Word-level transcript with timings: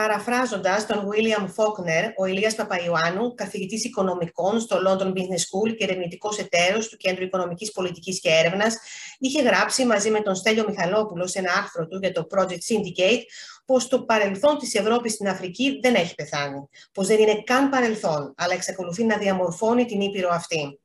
Παραφράζοντας 0.00 0.86
τον 0.86 1.08
William 1.10 1.42
Faulkner, 1.42 2.12
ο 2.16 2.24
Ηλίας 2.24 2.54
Παπαϊωάννου, 2.54 3.34
καθηγητής 3.34 3.84
οικονομικών 3.84 4.60
στο 4.60 4.76
London 4.86 5.06
Business 5.06 5.42
School 5.48 5.76
και 5.78 5.84
ερευνητικός 5.84 6.38
εταίρος 6.38 6.88
του 6.88 6.96
Κέντρου 6.96 7.24
Οικονομικής 7.24 7.72
Πολιτικής 7.72 8.20
και 8.20 8.28
Έρευνας, 8.28 8.78
είχε 9.18 9.42
γράψει 9.42 9.84
μαζί 9.84 10.10
με 10.10 10.20
τον 10.20 10.34
Στέλιο 10.34 10.64
Μιχαλόπουλο 10.68 11.26
σε 11.26 11.38
ένα 11.38 11.52
άρθρο 11.52 11.86
του 11.86 11.98
για 11.98 12.12
το 12.12 12.26
Project 12.34 12.62
Syndicate 12.68 13.22
πως 13.64 13.88
το 13.88 14.02
παρελθόν 14.02 14.58
της 14.58 14.74
Ευρώπης 14.74 15.12
στην 15.12 15.28
Αφρική 15.28 15.78
δεν 15.82 15.94
έχει 15.94 16.14
πεθάνει. 16.14 16.68
Πως 16.92 17.06
δεν 17.06 17.18
είναι 17.18 17.42
καν 17.44 17.68
παρελθόν, 17.68 18.34
αλλά 18.36 18.54
εξακολουθεί 18.54 19.04
να 19.04 19.18
διαμορφώνει 19.18 19.84
την 19.84 20.00
Ήπειρο 20.00 20.28
αυτή. 20.32 20.80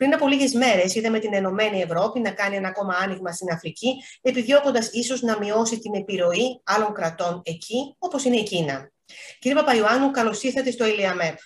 Πριν 0.00 0.14
από 0.14 0.28
λίγες 0.28 0.52
μέρες, 0.52 0.94
είδαμε 0.94 1.18
την 1.18 1.34
Ενωμένη 1.34 1.80
Ευρώπη 1.80 2.20
να 2.20 2.30
κάνει 2.30 2.56
ένα 2.56 2.68
ακόμα 2.68 2.96
άνοιγμα 3.02 3.32
στην 3.32 3.52
Αφρική, 3.52 3.94
επιδιώκοντας 4.22 4.90
ίσως 4.92 5.22
να 5.22 5.38
μειώσει 5.38 5.78
την 5.78 5.94
επιρροή 5.94 6.60
άλλων 6.64 6.92
κρατών 6.92 7.40
εκεί, 7.44 7.94
όπως 7.98 8.24
είναι 8.24 8.36
η 8.36 8.42
Κίνα. 8.42 8.90
Κύριε 9.38 9.56
Παπαϊωάννου, 9.56 10.10
καλώς 10.10 10.42
ήρθατε 10.42 10.70
στο 10.70 10.84
ΕΛΙΑΜΕΠ. 10.84 11.38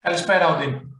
Καλησπέρα, 0.00 0.56
Οντίν. 0.56 0.93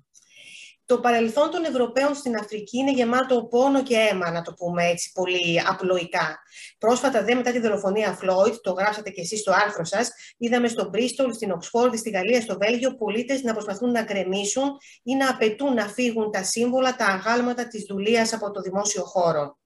Το 0.86 1.00
παρελθόν 1.00 1.50
των 1.50 1.64
Ευρωπαίων 1.64 2.14
στην 2.14 2.36
Αφρική 2.36 2.78
είναι 2.78 2.90
γεμάτο 2.90 3.44
πόνο 3.44 3.82
και 3.82 3.96
αίμα, 3.96 4.30
να 4.30 4.42
το 4.42 4.52
πούμε 4.52 4.84
έτσι 4.84 5.12
πολύ 5.12 5.62
απλοϊκά. 5.68 6.38
Πρόσφατα, 6.78 7.24
δε 7.24 7.34
μετά 7.34 7.52
τη 7.52 7.60
δολοφονία 7.60 8.12
Φλόιτ, 8.12 8.54
το 8.62 8.72
γράψατε 8.72 9.10
και 9.10 9.20
εσείς 9.20 9.40
στο 9.40 9.52
άρθρο 9.52 9.84
σας, 9.84 10.10
είδαμε 10.36 10.68
στο 10.68 10.88
Μπρίστολ, 10.88 11.32
στην 11.32 11.50
Οξφόρδη, 11.50 11.96
στη 11.96 12.10
Γαλλία, 12.10 12.40
στο 12.40 12.58
Βέλγιο, 12.58 12.94
πολίτες 12.94 13.42
να 13.42 13.52
προσπαθούν 13.52 13.90
να 13.90 14.02
γκρεμίσουν 14.02 14.76
ή 15.02 15.14
να 15.14 15.30
απαιτούν 15.30 15.74
να 15.74 15.86
φύγουν 15.86 16.30
τα 16.30 16.42
σύμβολα, 16.42 16.96
τα 16.96 17.06
αγάλματα 17.06 17.66
της 17.68 17.84
δουλείας 17.88 18.32
από 18.32 18.50
το 18.50 18.60
δημόσιο 18.60 19.02
χώρο. 19.04 19.58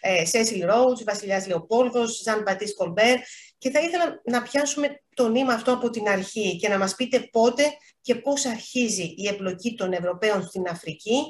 Ε, 0.00 0.24
Σέσιλ 0.24 0.64
Ρόουτς, 0.64 1.04
Βασιλιάς 1.04 1.46
Λεοπόλδος, 1.46 2.20
Ζαν 2.22 2.42
Πατή 2.42 2.74
Κολμπέρ. 2.74 3.18
Και 3.58 3.70
θα 3.70 3.80
ήθελα 3.80 4.20
να 4.24 4.42
πιάσουμε 4.42 5.02
το 5.14 5.28
νήμα 5.28 5.52
αυτό 5.52 5.72
από 5.72 5.90
την 5.90 6.08
αρχή 6.08 6.56
και 6.56 6.68
να 6.68 6.78
μας 6.78 6.94
πείτε 6.94 7.28
πότε 7.32 7.64
και 8.00 8.14
πώς 8.14 8.46
αρχίζει 8.46 9.14
η 9.16 9.28
εμπλοκή 9.28 9.74
των 9.74 9.92
Ευρωπαίων 9.92 10.42
στην 10.42 10.68
Αφρική 10.68 11.22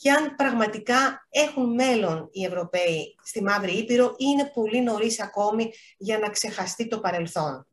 και 0.00 0.10
αν 0.10 0.34
πραγματικά 0.36 1.26
έχουν 1.28 1.74
μέλλον 1.74 2.28
οι 2.32 2.44
Ευρωπαίοι 2.44 3.16
στη 3.24 3.42
Μαύρη 3.42 3.72
Ήπειρο 3.72 4.04
ή 4.04 4.14
είναι 4.18 4.50
πολύ 4.54 4.82
νωρίς 4.82 5.20
ακόμη 5.20 5.70
για 5.98 6.18
να 6.18 6.28
ξεχαστεί 6.28 6.88
το 6.88 6.98
παρελθόν. 6.98 7.66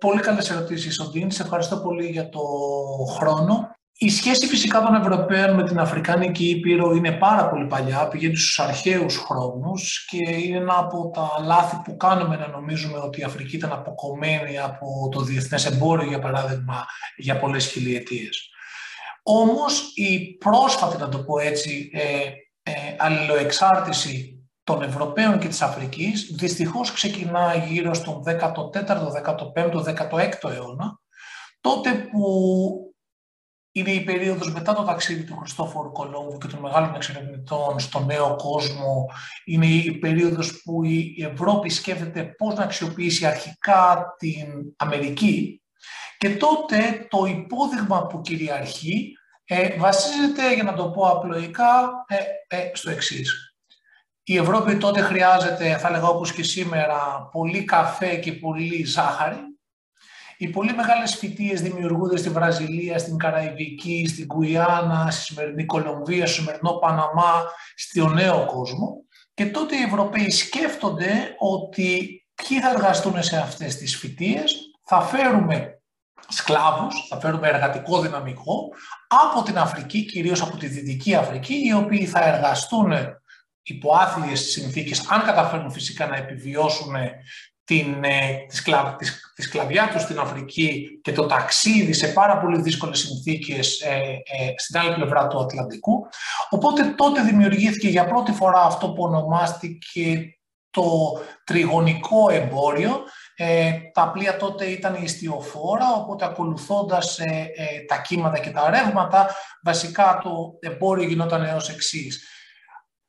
Πολύ 0.00 0.20
καλές 0.20 0.50
ερωτήσεις, 0.50 1.00
Οντίν. 1.00 1.30
Σε 1.30 1.42
ευχαριστώ 1.42 1.76
πολύ 1.76 2.06
για 2.06 2.28
το 2.28 2.40
χρόνο. 3.08 3.73
Η 3.98 4.10
σχέση 4.10 4.46
φυσικά 4.46 4.80
των 4.82 4.94
Ευρωπαίων 4.94 5.54
με 5.54 5.64
την 5.64 5.78
Αφρικάνικη 5.78 6.48
Ήπειρο 6.48 6.94
είναι 6.94 7.12
πάρα 7.12 7.48
πολύ 7.48 7.66
παλιά, 7.66 8.08
πηγαίνει 8.08 8.36
στους 8.36 8.58
αρχαίους 8.58 9.16
χρόνους 9.16 10.06
και 10.10 10.30
είναι 10.30 10.56
ένα 10.56 10.78
από 10.78 11.10
τα 11.14 11.28
λάθη 11.44 11.76
που 11.84 11.96
κάνουμε 11.96 12.36
να 12.36 12.48
νομίζουμε 12.48 12.98
ότι 12.98 13.20
η 13.20 13.22
Αφρική 13.22 13.56
ήταν 13.56 13.72
αποκομμένη 13.72 14.58
από 14.58 15.08
το 15.12 15.20
διεθνές 15.20 15.66
εμπόριο, 15.66 16.08
για 16.08 16.18
παράδειγμα, 16.18 16.86
για 17.16 17.38
πολλές 17.38 17.66
χιλιετίες. 17.66 18.48
Όμως 19.22 19.92
η 19.94 20.36
πρόσφατη, 20.36 20.96
να 20.96 21.08
το 21.08 21.18
πω 21.18 21.38
έτσι, 21.38 21.90
ε, 21.92 22.00
ε, 22.62 22.72
αλληλοεξάρτηση 22.98 24.48
των 24.64 24.82
Ευρωπαίων 24.82 25.38
και 25.38 25.48
της 25.48 25.62
Αφρικής 25.62 26.34
δυστυχώς 26.38 26.92
ξεκινά 26.92 27.54
γύρω 27.54 27.94
στον 27.94 28.22
14ο, 28.22 29.10
15ο, 29.10 29.82
16ο 29.82 30.50
αιώνα, 30.50 31.00
τότε 31.60 31.92
που 31.92 32.93
είναι 33.76 33.90
η 33.90 34.00
περίοδος 34.00 34.52
μετά 34.52 34.74
το 34.74 34.82
ταξίδι 34.82 35.24
του 35.24 35.36
Χριστόφορου 35.36 35.92
Κολόμβου 35.92 36.38
και 36.38 36.46
των 36.46 36.60
μεγάλων 36.60 36.94
εξερευνητών 36.94 37.78
στο 37.78 38.04
νέο 38.04 38.36
κόσμο. 38.36 39.10
Είναι 39.44 39.66
η 39.66 39.92
περίοδος 39.92 40.62
που 40.62 40.84
η 40.84 41.28
Ευρώπη 41.32 41.68
σκέφτεται 41.70 42.22
πώς 42.22 42.54
να 42.54 42.62
αξιοποιήσει 42.62 43.26
αρχικά 43.26 44.14
την 44.18 44.46
Αμερική 44.76 45.62
και 46.18 46.36
τότε 46.36 47.06
το 47.10 47.24
υπόδειγμα 47.24 48.06
που 48.06 48.20
κυριαρχεί 48.20 49.12
ε, 49.44 49.78
βασίζεται, 49.78 50.54
για 50.54 50.62
να 50.62 50.74
το 50.74 50.90
πω 50.90 51.08
απλοϊκά, 51.08 52.04
ε, 52.06 52.56
ε, 52.56 52.70
στο 52.72 52.90
εξής. 52.90 53.56
Η 54.22 54.36
Ευρώπη 54.36 54.76
τότε 54.76 55.00
χρειάζεται, 55.00 55.78
θα 55.78 55.90
λέγα 55.90 56.06
όπως 56.06 56.32
και 56.32 56.42
σήμερα, 56.42 57.28
πολύ 57.32 57.64
καφέ 57.64 58.16
και 58.16 58.32
πολύ 58.32 58.84
ζάχαρη 58.84 59.53
οι 60.36 60.48
πολύ 60.48 60.74
μεγάλες 60.74 61.14
φυτίες 61.14 61.62
δημιουργούνται 61.62 62.16
στη 62.16 62.28
Βραζιλία, 62.28 62.98
στην 62.98 63.18
Καραϊβική, 63.18 64.06
στην 64.08 64.26
Κουιάννα, 64.26 65.10
στη 65.10 65.22
σημερινή 65.24 65.64
Κολομβία, 65.64 66.26
στο 66.26 66.40
σημερινό 66.40 66.72
Παναμά, 66.72 67.44
στο 67.74 68.08
νέο 68.08 68.46
κόσμο. 68.46 69.04
Και 69.34 69.46
τότε 69.46 69.76
οι 69.76 69.82
Ευρωπαίοι 69.82 70.30
σκέφτονται 70.30 71.34
ότι 71.38 72.18
ποιοι 72.34 72.60
θα 72.60 72.70
εργαστούν 72.70 73.22
σε 73.22 73.36
αυτές 73.36 73.76
τις 73.76 73.96
φυτίες, 73.96 74.56
θα 74.84 75.00
φέρουμε 75.00 75.80
σκλάβους, 76.28 77.06
θα 77.08 77.20
φέρουμε 77.20 77.48
εργατικό 77.48 78.00
δυναμικό 78.00 78.68
από 79.06 79.42
την 79.42 79.58
Αφρική, 79.58 80.04
κυρίως 80.04 80.42
από 80.42 80.56
τη 80.56 80.66
Δυτική 80.66 81.14
Αφρική, 81.14 81.54
οι 81.66 81.72
οποίοι 81.72 82.06
θα 82.06 82.24
εργαστούν 82.24 82.92
υπό 83.62 83.94
άθλιες 83.94 84.40
συνθήκες, 84.40 85.06
αν 85.10 85.24
καταφέρουν 85.24 85.70
φυσικά 85.70 86.06
να 86.06 86.16
επιβιώσουν 86.16 86.94
την, 87.64 88.04
ε, 88.04 88.44
της, 88.48 88.58
σκλα, 88.58 88.96
της, 88.98 89.34
σκλαβιά 89.36 89.90
τους 89.92 90.02
στην 90.02 90.18
Αφρική 90.18 91.00
και 91.02 91.12
το 91.12 91.26
ταξίδι 91.26 91.92
σε 91.92 92.06
πάρα 92.06 92.38
πολύ 92.38 92.60
δύσκολες 92.60 92.98
συνθήκες 92.98 93.80
ε, 93.80 93.90
ε, 93.90 94.52
στην 94.56 94.78
άλλη 94.78 94.94
πλευρά 94.94 95.26
του 95.26 95.38
Ατλαντικού. 95.38 96.06
Οπότε 96.48 96.94
τότε 96.96 97.22
δημιουργήθηκε 97.22 97.88
για 97.88 98.06
πρώτη 98.06 98.32
φορά 98.32 98.60
αυτό 98.60 98.92
που 98.92 99.02
ονομάστηκε 99.02 100.34
το 100.70 101.18
τριγωνικό 101.44 102.30
εμπόριο. 102.30 103.02
Ε, 103.36 103.72
τα 103.92 104.10
πλοία 104.10 104.36
τότε 104.36 104.64
ήταν 104.64 104.94
ιστιοφόρα, 104.94 105.92
οπότε 105.92 106.24
ακολουθώντας 106.24 107.18
ε, 107.18 107.50
τα 107.88 108.00
κύματα 108.00 108.38
και 108.38 108.50
τα 108.50 108.70
ρεύματα, 108.70 109.34
βασικά 109.62 110.20
το 110.22 110.58
εμπόριο 110.60 111.08
γινόταν 111.08 111.44
έως 111.44 111.68
εξής. 111.68 112.28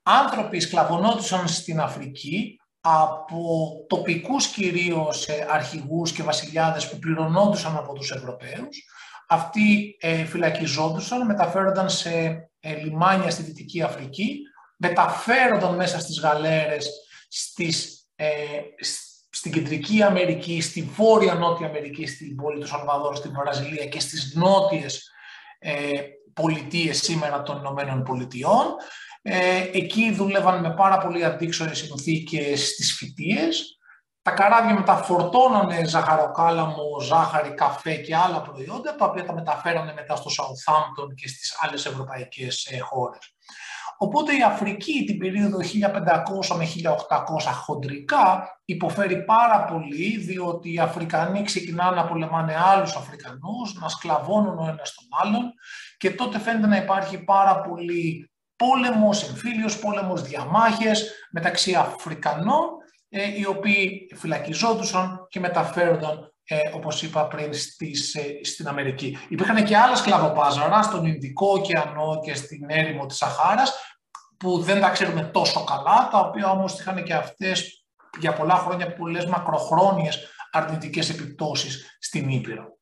Άνθρωποι 0.04 0.60
σκλαβωνόντουσαν 0.60 1.48
στην 1.48 1.80
Αφρική, 1.80 2.60
από 2.88 3.70
τοπικούς 3.90 4.48
κυρίως 4.48 5.28
ε, 5.28 5.48
αρχηγούς 5.50 6.12
και 6.12 6.24
βασιλιάδες 6.24 6.90
που 6.90 7.00
πληρωνόντουσαν 7.00 7.78
από 7.78 7.94
τους 7.94 8.12
Ευρωπαίους. 8.12 8.86
Αυτοί 9.28 9.98
ε, 10.00 10.26
φυλακιζόντουσαν, 10.26 11.26
μεταφέρονταν 11.26 11.90
σε 11.90 12.10
ε, 12.60 12.76
λιμάνια 12.76 13.30
στη 13.30 13.44
Δυτική 13.44 13.82
Αφρική, 13.82 14.40
μεταφέρονταν 14.78 15.76
μέσα 15.76 16.00
στις 16.00 16.20
γαλέρες 16.20 16.90
στις, 17.30 18.08
ε, 18.16 18.28
στην 19.30 19.52
Κεντρική 19.52 20.04
Αμερική, 20.04 20.62
στη 20.62 20.82
Βόρεια 20.82 21.34
Νότια 21.34 21.68
Αμερική, 21.68 22.06
στην 22.08 22.36
πόλη 22.36 22.60
του 22.60 22.68
Σαλβαδόρ, 22.68 23.16
στην 23.16 23.32
Βραζιλία 23.32 23.86
και 23.86 24.00
στις 24.00 24.36
νότιες 24.36 25.12
ε, 25.60 25.92
πολιτείες 26.34 26.98
σήμερα 26.98 27.42
των 27.42 27.58
Ηνωμένων 27.58 28.04
Πολιτειών. 28.04 28.76
Ε, 29.28 29.70
εκεί 29.74 30.12
δούλευαν 30.12 30.60
με 30.60 30.74
πάρα 30.74 30.98
πολύ 30.98 31.26
αντίξωες 31.26 31.78
συνθήκες 31.78 32.68
στις 32.68 32.94
φυτίες. 32.94 33.78
Τα 34.22 34.32
καράβια 34.32 34.74
μεταφορτώνανε 34.74 35.86
ζαχαροκάλαμο, 35.86 37.00
ζάχαρη, 37.02 37.54
καφέ 37.54 37.96
και 37.96 38.16
άλλα 38.16 38.42
προϊόντα, 38.42 38.96
τα 38.96 39.06
οποία 39.06 39.26
τα 39.26 39.34
μεταφέρανε 39.34 39.94
μετά 39.94 40.16
στο 40.16 40.30
Southampton 40.30 41.16
και 41.16 41.28
στις 41.28 41.58
άλλες 41.62 41.86
ευρωπαϊκές 41.86 42.66
ε, 42.66 42.80
χώρες. 42.80 43.36
Οπότε 43.98 44.36
η 44.36 44.44
Αφρική 44.44 45.04
την 45.06 45.18
περίοδο 45.18 45.58
1500 45.58 46.56
με 46.56 46.68
1800 46.84 47.52
χοντρικά 47.66 48.60
υποφέρει 48.66 49.24
πάρα 49.24 49.66
πολύ 49.66 50.18
διότι 50.18 50.74
οι 50.74 50.80
Αφρικανοί 50.80 51.44
ξεκινάνε 51.44 51.96
να 51.96 52.06
πολεμάνε 52.06 52.56
άλλους 52.58 52.96
Αφρικανούς, 52.96 53.74
να 53.82 53.90
σκλαβώνουν 53.90 54.60
ο 54.60 54.68
ένας 54.68 54.94
τον 54.94 55.08
άλλον 55.22 55.54
και 55.98 56.12
τότε 56.12 56.40
φαίνεται 56.40 56.68
να 56.68 56.78
υπάρχει 56.78 57.24
πάρα 57.24 57.62
πολύ 57.62 58.30
πόλεμος, 58.56 59.24
εμφύλιος 59.30 59.80
πόλεμος, 59.80 60.22
διαμάχες 60.22 61.12
μεταξύ 61.32 61.74
Αφρικανών, 61.74 62.70
ε, 63.10 63.40
οι 63.40 63.46
οποίοι 63.46 64.12
φυλακιζόντουσαν 64.16 65.28
και 65.30 65.40
μεταφέρονταν, 65.40 66.34
ε, 66.44 66.58
όπως 66.74 67.02
είπα 67.02 67.28
πριν, 67.28 67.54
στις, 67.54 68.16
ε, 68.16 68.40
στην 68.44 68.68
Αμερική. 68.68 69.18
Υπήρχαν 69.28 69.66
και 69.66 69.78
άλλα 69.78 69.96
σκλαβοπάζαρα 69.96 70.82
στον 70.82 71.06
Ινδικό 71.06 71.52
ωκεανό 71.52 72.20
και 72.24 72.34
στην 72.34 72.70
έρημο 72.70 73.06
της 73.06 73.18
Σαχάρας, 73.18 73.74
που 74.38 74.60
δεν 74.60 74.82
τα 74.82 74.90
ξέρουμε 74.90 75.22
τόσο 75.22 75.64
καλά, 75.64 76.10
τα 76.12 76.20
οποία 76.20 76.50
όμως 76.50 76.80
είχαν 76.80 77.04
και 77.04 77.14
αυτές 77.14 77.86
για 78.20 78.34
πολλά 78.34 78.56
χρόνια 78.56 78.94
πολλές 78.94 79.26
μακροχρόνιες 79.26 80.30
αρνητικές 80.52 81.10
επιπτώσεις 81.10 81.98
στην 82.00 82.30
Ήπειρο. 82.30 82.75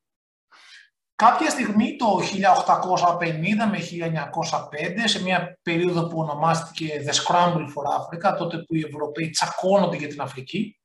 Κάποια 1.15 1.49
στιγμή 1.49 1.95
το 1.95 2.19
1850 2.19 3.69
με 3.69 3.77
1905, 3.77 5.01
σε 5.05 5.21
μια 5.21 5.59
περίοδο 5.61 6.07
που 6.07 6.19
ονομάστηκε 6.19 7.03
The 7.07 7.13
Scramble 7.13 7.65
for 7.73 7.85
Africa, 7.99 8.37
τότε 8.37 8.57
που 8.57 8.75
οι 8.75 8.83
Ευρωπαίοι 8.87 9.29
τσακώνονται 9.29 9.97
για 9.97 10.07
την 10.07 10.21
Αφρική, 10.21 10.79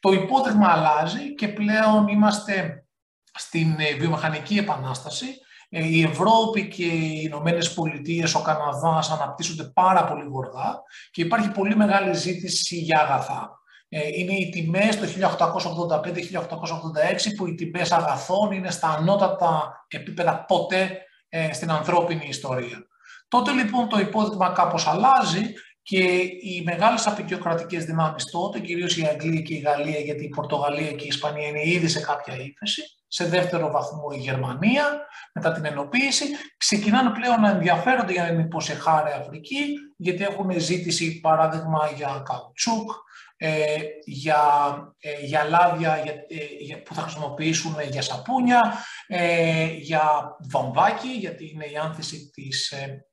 το 0.00 0.12
υπόδειγμα 0.12 0.68
αλλάζει 0.68 1.34
και 1.34 1.48
πλέον 1.48 2.08
είμαστε 2.08 2.86
στην 3.34 3.76
ε, 3.78 3.94
βιομηχανική 3.94 4.58
επανάσταση. 4.58 5.26
Ε, 5.68 5.86
η 5.86 6.02
Ευρώπη 6.02 6.68
και 6.68 6.84
οι 6.84 7.20
Ηνωμένες 7.24 7.74
Πολιτείες, 7.74 8.34
ο 8.34 8.42
Καναδάς 8.42 9.10
αναπτύσσονται 9.10 9.64
πάρα 9.64 10.04
πολύ 10.04 10.24
γοργά 10.24 10.82
και 11.10 11.22
υπάρχει 11.22 11.50
πολύ 11.50 11.76
μεγάλη 11.76 12.14
ζήτηση 12.14 12.76
για 12.76 13.00
αγαθά. 13.00 13.55
Ε, 13.88 14.08
είναι 14.12 14.34
οι 14.34 14.48
τιμές 14.48 14.98
το 14.98 15.06
1885-1886 15.06 17.34
που 17.36 17.46
οι 17.46 17.54
τιμές 17.54 17.92
αγαθών 17.92 18.52
είναι 18.52 18.70
στα 18.70 18.88
ανώτατα 18.88 19.84
επίπεδα 19.88 20.44
ποτέ 20.44 20.98
ε, 21.28 21.52
στην 21.52 21.70
ανθρώπινη 21.70 22.26
ιστορία. 22.28 22.86
Τότε 23.28 23.52
λοιπόν 23.52 23.88
το 23.88 23.98
υπόδειγμα 23.98 24.48
κάπως 24.48 24.86
αλλάζει 24.86 25.52
και 25.82 26.02
οι 26.40 26.62
μεγάλες 26.64 27.06
απεικιοκρατικές 27.06 27.84
δυνάμεις 27.84 28.24
τότε, 28.24 28.58
κυρίως 28.58 28.96
η 28.96 29.06
Αγγλία 29.06 29.40
και 29.40 29.54
η 29.54 29.58
Γαλλία, 29.58 29.98
γιατί 29.98 30.24
η 30.24 30.28
Πορτογαλία 30.28 30.92
και 30.92 31.04
η 31.04 31.06
Ισπανία 31.06 31.46
είναι 31.46 31.68
ήδη 31.68 31.88
σε 31.88 32.00
κάποια 32.00 32.34
ύφεση, 32.34 32.82
σε 33.06 33.24
δεύτερο 33.24 33.70
βαθμό 33.70 34.04
η 34.12 34.18
Γερμανία, 34.18 35.06
μετά 35.34 35.52
την 35.52 35.64
ενοποίηση, 35.64 36.24
ξεκινάνε 36.56 37.10
πλέον 37.10 37.40
να 37.40 37.50
ενδιαφέρονται 37.50 38.12
για 38.12 38.26
την 38.26 38.38
υποσεχάρη 38.38 39.12
Αφρική, 39.12 39.64
γιατί 39.96 40.22
έχουν 40.22 40.60
ζήτηση 40.60 41.20
παράδειγμα 41.20 41.90
για 41.96 42.22
καουτσούκ, 42.24 42.90
ε, 43.36 43.76
για, 44.04 44.42
ε, 44.98 45.20
για 45.24 45.44
λάδια 45.44 45.94
ε, 45.94 46.74
που 46.74 46.94
θα 46.94 47.02
χρησιμοποιήσουν 47.02 47.74
για 47.90 48.02
σαπούνια, 48.02 48.74
ε, 49.06 49.66
για 49.66 50.36
βαμβάκι, 50.50 51.08
γιατί 51.08 51.50
είναι 51.50 51.64
η 51.64 51.76
άνθηση 51.76 52.30
της... 52.30 52.70
Ε, 52.70 53.06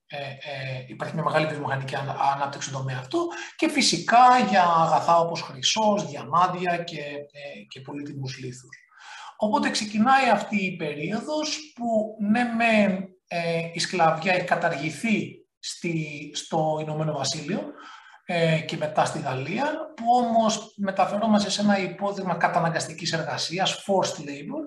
υπάρχει 0.88 1.14
μια 1.14 1.24
μεγάλη 1.24 1.46
βιομηχανική 1.46 1.96
ανάπτυξη 2.36 2.70
στον 2.70 2.80
τομέα 2.82 2.98
αυτό 3.00 3.28
και 3.56 3.70
φυσικά 3.70 4.40
για 4.50 4.64
αγαθά 4.64 5.20
όπως 5.20 5.42
χρυσός, 5.42 6.10
διαμάδια 6.10 6.78
και, 6.78 7.04
και 7.68 7.80
πολύτιμους 7.80 8.38
λίθους. 8.38 8.78
Οπότε 9.38 9.70
ξεκινάει 9.70 10.30
αυτή 10.30 10.66
η 10.66 10.76
περίοδος 10.76 11.74
που 11.76 12.16
ναι 12.20 12.44
με 12.44 12.98
η 13.74 13.80
σκλαβιά 13.80 14.34
έχει 14.34 14.46
καταργηθεί 14.46 15.46
στη, 15.60 16.32
στο 16.34 16.78
Ηνωμένο 16.82 17.14
Βασίλειο, 17.14 17.74
ε, 18.26 18.60
και 18.60 18.78
μετά 18.78 19.06
στη 19.06 19.20
Γαλλία, 19.20 19.94
που 19.96 20.06
όμως 20.14 20.74
μεταφερόμαστε 20.78 21.50
σε 21.50 21.62
ένα 21.62 21.80
υπόδειγμα 21.80 22.36
καταναγκαστικής 22.36 23.14
εργασίας, 23.14 23.84
forced 23.86 24.20
labor, 24.20 24.64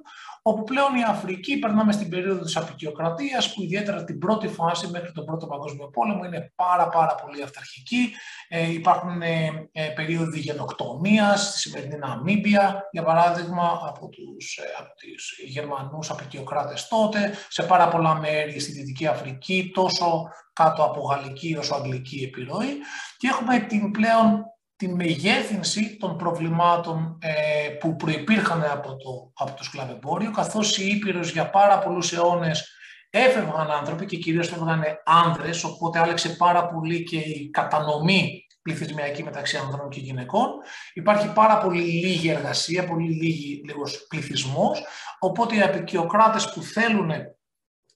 όπου 0.49 0.65
πλέον 0.65 0.95
η 0.95 1.03
Αφρική 1.03 1.59
περνάμε 1.59 1.93
στην 1.93 2.09
περίοδο 2.09 2.45
της 2.45 2.57
απεικιοκρατίας, 2.57 3.55
που 3.55 3.63
ιδιαίτερα 3.63 4.05
την 4.05 4.19
πρώτη 4.19 4.49
φάση 4.49 4.89
μέχρι 4.91 5.13
τον 5.13 5.25
Πρώτο 5.25 5.47
Παγκόσμιο 5.47 5.87
Πόλεμο 5.89 6.25
είναι 6.25 6.53
πάρα 6.55 6.89
πάρα 6.89 7.15
πολύ 7.15 7.43
αυταρχική. 7.43 8.11
Ε, 8.49 8.73
υπάρχουν 8.73 9.23
ε, 9.23 9.69
ε, 9.73 9.89
περίοδοι 9.89 10.39
γενοκτονίας 10.39 11.49
στη 11.49 11.59
σημερινή 11.59 11.97
Ναμίμπια, 11.97 12.89
για 12.91 13.03
παράδειγμα, 13.03 13.81
από 13.89 14.09
τους, 14.09 14.57
ε, 14.57 14.63
από 14.79 14.89
τους 14.97 15.39
Γερμανούς 15.47 16.11
απεικιοκράτες 16.11 16.89
τότε, 16.89 17.33
σε 17.49 17.63
πάρα 17.63 17.89
πολλά 17.89 18.15
μέρη 18.15 18.61
στη 18.61 18.73
Δυτική 18.73 19.07
Αφρική, 19.07 19.71
τόσο 19.75 20.29
κάτω 20.53 20.85
από 20.85 21.01
γαλλική 21.01 21.57
όσο 21.57 21.75
αγγλική 21.75 22.23
επιρροή 22.23 22.77
και 23.17 23.29
έχουμε 23.29 23.59
την 23.59 23.91
πλέον 23.91 24.45
τη 24.77 24.89
μεγέθυνση 24.89 25.97
των 25.97 26.17
προβλημάτων 26.17 27.19
ε, 27.23 27.69
που 27.69 27.97
προϋπήρχαν 27.97 28.65
από 28.65 28.97
το, 28.97 29.33
από 29.35 29.57
το 29.57 29.65
σκλαβεμπόριο, 29.65 30.31
καθώς 30.31 30.79
η 30.79 30.87
Ήπειρος 30.87 31.31
για 31.31 31.51
πάρα 31.51 31.79
πολλούς 31.79 32.13
αιώνες 32.13 32.71
έφευγαν 33.11 33.71
άνθρωποι 33.71 34.07
και 34.07 34.17
κυρίως 34.17 34.49
έφευγαν 34.49 34.85
άνδρες, 35.05 35.65
οπότε 35.65 35.99
άλλαξε 35.99 36.29
πάρα 36.29 36.67
πολύ 36.67 37.03
και 37.03 37.17
η 37.17 37.51
κατανομή 37.51 38.47
πληθυσμιακή 38.63 39.23
μεταξύ 39.23 39.57
ανδρών 39.57 39.89
και 39.89 40.01
γυναικών. 40.01 40.49
Υπάρχει 40.95 41.33
πάρα 41.33 41.59
πολύ 41.59 41.81
λίγη 41.81 42.29
εργασία, 42.31 42.85
πολύ 42.85 43.09
λίγη, 43.09 43.63
λίγος 43.65 44.07
πληθυσμός, 44.09 44.85
οπότε 45.19 45.57
οι 45.57 45.61
απεικιοκράτες 45.61 46.53
που 46.53 46.63
θέλουν 46.63 47.11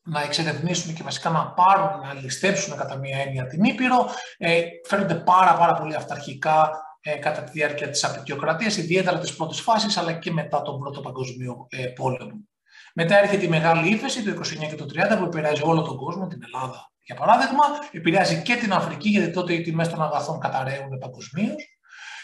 να 0.02 0.22
εξερευνήσουν 0.22 0.94
και 0.94 1.02
βασικά 1.02 1.30
να 1.30 1.52
πάρουν, 1.52 2.00
να 2.00 2.14
ληστέψουν 2.14 2.76
κατά 2.76 2.96
μία 2.96 3.18
έννοια 3.18 3.46
την 3.46 3.64
Ήπειρο, 3.64 4.06
ε, 4.38 4.62
φαίνονται 4.86 5.14
πάρα, 5.14 5.54
πάρα 5.54 5.74
πολύ 5.74 5.94
αυταρχικά 5.94 6.70
ε, 7.00 7.14
κατά 7.14 7.42
τη 7.42 7.50
διάρκεια 7.50 7.90
της 7.90 8.04
απεικιοκρατίας, 8.04 8.76
ιδιαίτερα 8.76 9.18
της 9.18 9.36
πρώτης 9.36 9.60
φάσης, 9.60 9.96
αλλά 9.96 10.12
και 10.12 10.32
μετά 10.32 10.62
τον 10.62 10.78
Πρώτο 10.78 11.00
Παγκοσμίο 11.00 11.66
ε, 11.70 11.86
Πόλεμο. 11.86 12.48
Μετά 12.94 13.18
έρχεται 13.18 13.44
η 13.44 13.48
μεγάλη 13.48 13.88
ύφεση 13.88 14.22
το 14.22 14.30
29 14.30 14.68
και 14.68 14.74
το 14.74 14.86
30 15.14 15.18
που 15.18 15.24
επηρεάζει 15.24 15.62
όλο 15.64 15.82
τον 15.82 15.96
κόσμο, 15.96 16.26
την 16.26 16.40
Ελλάδα 16.44 16.90
για 17.10 17.18
παράδειγμα, 17.18 17.64
επηρεάζει 17.90 18.42
και 18.42 18.54
την 18.54 18.72
Αφρική, 18.72 19.08
γιατί 19.08 19.30
τότε 19.30 19.52
οι 19.52 19.60
τιμές 19.60 19.88
των 19.88 20.02
αγαθών 20.02 20.40
καταραίουν 20.40 20.98
παγκοσμίως. 20.98 21.79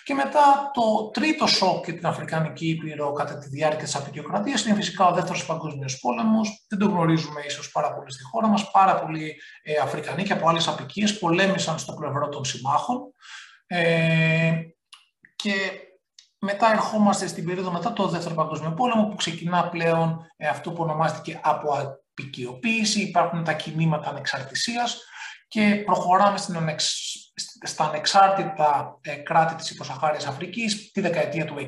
Και 0.06 0.14
μετά 0.14 0.70
το 0.74 1.10
τρίτο 1.12 1.46
σοκ 1.46 1.84
για 1.84 1.94
την 1.94 2.06
Αφρικανική 2.06 2.68
Ήπειρο 2.68 3.12
κατά 3.12 3.38
τη 3.38 3.48
διάρκεια 3.48 3.84
της 3.84 3.94
απεικιοκρατίας 3.94 4.64
είναι 4.64 4.74
φυσικά 4.74 5.06
ο 5.06 5.14
δεύτερος 5.14 5.46
παγκόσμιος 5.46 5.98
πόλεμος. 5.98 6.66
Δεν 6.68 6.78
το 6.78 6.86
γνωρίζουμε 6.86 7.40
ίσως 7.40 7.70
πάρα 7.70 7.94
πολύ 7.94 8.12
στη 8.12 8.22
χώρα 8.22 8.46
μας. 8.46 8.70
Πάρα 8.70 9.00
πολλοί 9.00 9.36
ε, 9.62 9.76
Αφρικανοί 9.76 10.22
και 10.22 10.32
από 10.32 10.48
άλλες 10.48 10.68
απικίες 10.68 11.18
πολέμησαν 11.18 11.78
στο 11.78 11.92
πλευρό 11.92 12.28
των 12.28 12.44
συμμάχων. 12.44 13.12
Ε, 13.66 14.52
και 15.36 15.52
μετά 16.38 16.70
ερχόμαστε 16.70 17.26
στην 17.26 17.44
περίοδο 17.44 17.70
μετά 17.70 17.92
το 17.92 18.08
Δεύτερο 18.08 18.34
Παγκόσμιο 18.34 18.72
Πόλεμο 18.72 19.06
που 19.08 19.16
ξεκινά 19.16 19.68
πλέον 19.68 20.26
ε, 20.36 20.48
αυτό 20.48 20.72
που 20.72 20.82
ονομάστηκε 20.82 21.40
από 21.42 21.72
απεικιοποίηση, 21.72 23.00
υπάρχουν 23.00 23.44
τα 23.44 23.52
κινήματα 23.52 24.08
ανεξαρτησίας 24.08 25.02
και 25.48 25.82
προχωράμε 25.84 26.38
στην 26.38 26.56
στα 27.62 27.84
ανεξάρτητα 27.84 28.98
ε, 29.00 29.14
κράτη 29.14 29.54
της 29.54 29.70
υποσαχάριας 29.70 30.26
Αφρικής 30.26 30.90
τη 30.92 31.00
δεκαετία 31.00 31.44
του 31.44 31.54
60 31.54 31.60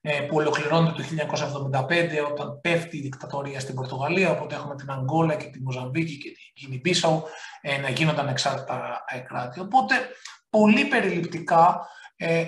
ε, 0.00 0.20
που 0.20 0.36
ολοκληρώνεται 0.36 1.02
το 1.02 1.08
1975 1.78 2.30
όταν 2.30 2.60
πέφτει 2.60 2.96
η 2.96 3.00
δικτατορία 3.00 3.60
στην 3.60 3.74
Πορτογαλία, 3.74 4.30
οπότε 4.30 4.54
έχουμε 4.54 4.74
την 4.74 4.90
Αγγόλα 4.90 5.34
και 5.34 5.46
τη 5.46 5.62
Μοζαμβίκη 5.62 6.18
και 6.18 6.28
την 6.28 6.52
Κίνη 6.54 6.80
Μπίσαου 6.80 7.22
ε, 7.60 7.78
να 7.78 7.88
γίνονται 7.88 8.20
ανεξάρτητα 8.20 9.04
κράτη. 9.28 9.60
Οπότε 9.60 9.94
πολύ 10.50 10.84
περιληπτικά 10.84 11.88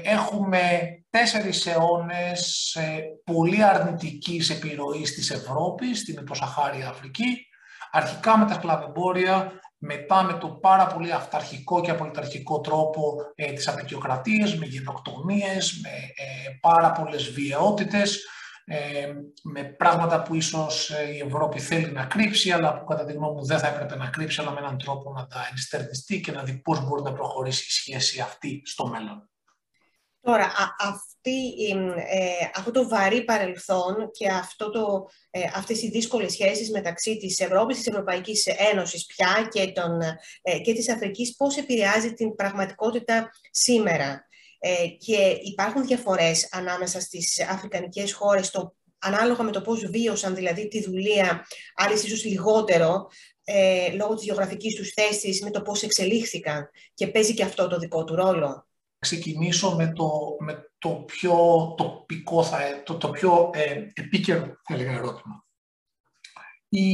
έχουμε 0.02 0.88
τέσσερις 1.10 1.66
αιώνες 1.66 2.76
πολύ 3.24 3.64
αρνητικής 3.64 4.50
επιρροής 4.50 5.14
της 5.14 5.30
Ευρώπης 5.30 5.98
στην 5.98 6.16
υποσαχάρια 6.20 6.88
Αφρική, 6.88 7.46
αρχικά 7.90 8.38
με 8.38 8.44
τα 8.46 8.54
σκλαβεμπόρια, 8.54 9.60
μετά 9.78 10.22
με 10.22 10.32
το 10.32 10.48
πάρα 10.48 10.86
πολύ 10.86 11.12
αυταρχικό 11.12 11.80
και 11.80 11.90
απολυταρχικό 11.90 12.60
τρόπο 12.60 13.14
ε, 13.34 13.52
της 13.52 13.68
απεικιοκρατίας, 13.68 14.56
με 14.56 14.66
γενοκτονίες, 14.66 15.80
με 15.82 15.90
ε, 15.90 16.50
πάρα 16.60 16.92
πολλές 16.92 17.30
βιαιότητες, 17.30 18.24
ε, 18.64 19.12
με 19.42 19.64
πράγματα 19.64 20.22
που 20.22 20.34
ίσως 20.34 20.90
ε, 20.90 21.14
η 21.14 21.18
Ευρώπη 21.18 21.60
θέλει 21.60 21.92
να 21.92 22.04
κρύψει, 22.04 22.50
αλλά 22.50 22.78
που 22.78 22.84
κατά 22.84 23.04
τη 23.04 23.12
γνώμη 23.12 23.34
μου 23.34 23.44
δεν 23.44 23.58
θα 23.58 23.66
έπρεπε 23.66 23.96
να 23.96 24.06
κρύψει, 24.06 24.40
αλλά 24.40 24.50
με 24.50 24.58
έναν 24.58 24.78
τρόπο 24.78 25.12
να 25.12 25.26
τα 25.26 25.48
ενστερνιστεί 25.50 26.20
και 26.20 26.32
να 26.32 26.42
δει 26.42 26.52
πώς 26.52 26.84
μπορεί 26.84 27.02
να 27.02 27.12
προχωρήσει 27.12 27.64
η 27.66 27.70
σχέση 27.70 28.20
αυτή 28.20 28.62
στο 28.64 28.86
μέλλον. 28.86 29.28
Τώρα, 30.20 30.52
αυτή, 30.78 31.54
ε, 32.08 32.50
αυτό 32.54 32.70
το 32.70 32.88
βαρύ 32.88 33.24
παρελθόν 33.24 34.10
και 34.12 34.28
αυτό 34.28 34.70
το, 34.70 35.08
ε, 35.30 35.40
αυτές 35.54 35.82
οι 35.82 35.90
δύσκολες 35.90 36.32
σχέσεις 36.32 36.70
μεταξύ 36.70 37.16
της 37.16 37.40
Ευρώπης, 37.40 37.76
της 37.76 37.86
Ευρωπαϊκής 37.86 38.46
Ένωσης 38.46 39.06
πια 39.06 39.48
και, 39.50 39.72
των, 39.72 40.00
ε, 40.42 40.58
και 40.58 40.72
της 40.72 40.90
Αφρικής, 40.90 41.36
πώς 41.36 41.56
επηρεάζει 41.56 42.12
την 42.12 42.34
πραγματικότητα 42.34 43.30
σήμερα. 43.50 44.28
Ε, 44.58 44.86
και 44.86 45.38
υπάρχουν 45.42 45.86
διαφορές 45.86 46.48
ανάμεσα 46.50 47.00
στις 47.00 47.40
αφρικανικές 47.40 48.12
χώρες, 48.12 48.50
το, 48.50 48.74
ανάλογα 48.98 49.42
με 49.42 49.50
το 49.52 49.60
πώς 49.60 49.86
βίωσαν 49.86 50.34
δηλαδή 50.34 50.68
τη 50.68 50.82
δουλεία, 50.82 51.46
άλλες 51.74 52.02
ίσως 52.02 52.24
λιγότερο, 52.24 53.06
ε, 53.44 53.90
λόγω 53.92 54.14
της 54.14 54.24
γεωγραφικής 54.24 54.74
τους 54.74 54.92
θέσης, 54.92 55.42
με 55.42 55.50
το 55.50 55.62
πώς 55.62 55.82
εξελίχθηκαν 55.82 56.70
και 56.94 57.08
παίζει 57.08 57.34
και 57.34 57.42
αυτό 57.42 57.68
το 57.68 57.78
δικό 57.78 58.04
του 58.04 58.14
ρόλο 58.14 58.67
ξεκινήσω 58.98 59.74
με 59.76 59.92
το, 59.92 60.36
με 60.38 60.72
το 60.78 60.88
πιο 60.88 61.34
τοπικό, 61.76 62.42
θα, 62.42 62.58
το, 62.84 62.96
το 62.96 63.10
πιο 63.10 63.50
ε, 63.54 63.86
επίκαιρο 63.94 64.46
θα 64.46 64.74
έλεγα, 64.74 64.92
ερώτημα. 64.92 65.44
Οι 66.68 66.88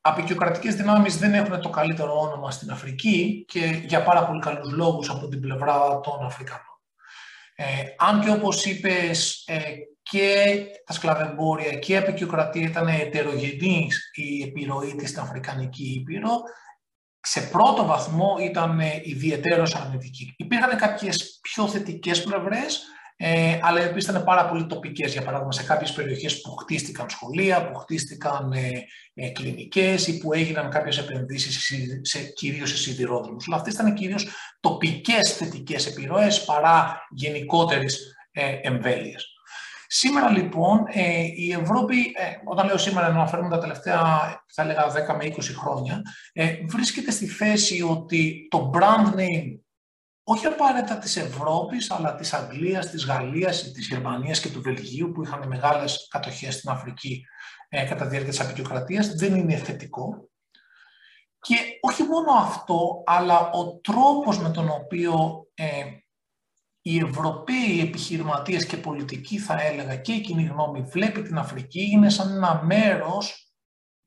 απεικιοκρατικές 0.00 0.74
δυνάμεις 0.74 1.18
δεν 1.18 1.34
έχουν 1.34 1.60
το 1.60 1.70
καλύτερο 1.70 2.20
όνομα 2.20 2.50
στην 2.50 2.70
Αφρική 2.70 3.44
και 3.48 3.82
για 3.86 4.02
πάρα 4.02 4.26
πολύ 4.26 4.40
καλούς 4.40 4.72
λόγους 4.72 5.10
από 5.10 5.28
την 5.28 5.40
πλευρά 5.40 6.00
των 6.00 6.24
Αφρικανών. 6.24 6.80
Ε, 7.54 7.64
αν 7.98 8.20
και 8.20 8.30
όπως 8.30 8.64
είπες 8.64 9.44
ε, 9.46 9.62
και 10.02 10.56
τα 10.86 10.92
σκλαβεμπόρια 10.92 11.78
και 11.78 11.92
η 11.92 11.96
απεικιοκρατία 11.96 12.62
ήταν 12.62 12.88
ετερογενής 12.88 14.10
η 14.14 14.42
επιρροή 14.42 14.94
της 14.94 15.08
στην 15.08 15.22
Αφρικανική 15.22 15.94
Ήπειρο, 16.00 16.42
σε 17.22 17.40
πρώτο 17.40 17.86
βαθμό 17.86 18.36
ήταν 18.40 18.80
ε, 18.80 19.00
ιδιαίτερο 19.02 19.66
αρνητική. 19.74 20.34
Υπήρχαν 20.36 20.76
κάποιες 20.76 21.38
πιο 21.42 21.68
θετικές 21.68 22.22
πλευρές, 22.22 22.86
ε, 23.16 23.58
αλλά 23.62 23.80
επίσης 23.80 24.08
ήταν 24.08 24.24
πάρα 24.24 24.48
πολύ 24.48 24.66
τοπικές. 24.66 25.12
Για 25.12 25.22
παράδειγμα, 25.22 25.52
σε 25.52 25.62
κάποιες 25.62 25.92
περιοχές 25.92 26.40
που 26.40 26.56
χτίστηκαν 26.56 27.10
σχολεία, 27.10 27.70
που 27.70 27.78
χτίστηκαν 27.78 28.52
ε, 28.52 28.70
ε, 29.14 29.28
κλινικές 29.28 30.06
ή 30.06 30.18
που 30.18 30.32
έγιναν 30.32 30.70
κάποιες 30.70 30.98
επενδύσεις 30.98 31.64
σε, 31.64 31.76
σε, 32.02 32.22
κυρίως 32.22 32.70
σε 32.70 32.76
σιδηρόδρομους. 32.76 33.46
Αλλά 33.46 33.56
αυτές 33.56 33.74
ήταν 33.74 33.94
κυρίως 33.94 34.26
τοπικές 34.60 35.36
θετικές 35.36 35.86
επιρροές 35.86 36.44
παρά 36.44 37.06
γενικότερης 37.10 38.16
ε, 38.32 38.58
εμβέλειας. 38.62 39.26
Σήμερα 39.94 40.30
λοιπόν 40.30 40.84
ε, 40.88 41.22
η 41.36 41.52
Ευρώπη, 41.52 41.96
ε, 42.00 42.34
όταν 42.44 42.66
λέω 42.66 42.78
σήμερα 42.78 43.08
να 43.08 43.14
αναφέρουμε 43.14 43.48
τα 43.48 43.58
τελευταία 43.58 44.00
θα 44.52 44.62
έλεγα 44.62 44.86
10 45.12 45.16
με 45.16 45.24
20 45.24 45.40
χρόνια, 45.42 46.02
ε, 46.32 46.56
βρίσκεται 46.68 47.10
στη 47.10 47.26
θέση 47.26 47.82
ότι 47.82 48.48
το 48.50 48.70
brand 48.74 49.14
name 49.14 49.58
όχι 50.22 50.46
απαραίτητα 50.46 50.98
της 50.98 51.16
Ευρώπης, 51.16 51.90
αλλά 51.90 52.14
της 52.14 52.32
Αγγλίας, 52.32 52.90
της 52.90 53.06
Γαλλίας, 53.06 53.72
της 53.72 53.88
Γερμανίας 53.88 54.40
και 54.40 54.48
του 54.48 54.62
Βελγίου, 54.62 55.12
που 55.12 55.22
είχαν 55.22 55.48
μεγάλες 55.48 56.08
κατοχές 56.10 56.54
στην 56.54 56.70
Αφρική 56.70 57.24
ε, 57.68 57.84
κατά 57.84 58.04
τη 58.04 58.10
διάρκεια 58.10 58.30
της 58.30 58.40
απεικιοκρατίας, 58.40 59.14
δεν 59.14 59.34
είναι 59.34 59.56
θετικό. 59.56 60.28
Και 61.40 61.56
όχι 61.80 62.02
μόνο 62.02 62.32
αυτό, 62.32 63.02
αλλά 63.06 63.50
ο 63.50 63.78
τρόπος 63.78 64.38
με 64.38 64.50
τον 64.50 64.68
οποίο 64.68 65.44
ε, 65.54 65.84
οι 66.82 66.98
Ευρωπαίοι 66.98 67.80
επιχειρηματίες 67.80 68.66
και 68.66 68.76
πολιτικοί, 68.76 69.38
θα 69.38 69.62
έλεγα, 69.62 69.96
και 69.96 70.12
η 70.12 70.20
κοινή 70.20 70.44
γνώμη 70.44 70.80
βλέπει 70.80 71.22
την 71.22 71.38
Αφρική, 71.38 71.90
είναι 71.92 72.08
σαν 72.08 72.30
ένα 72.30 72.62
μέρος 72.64 73.52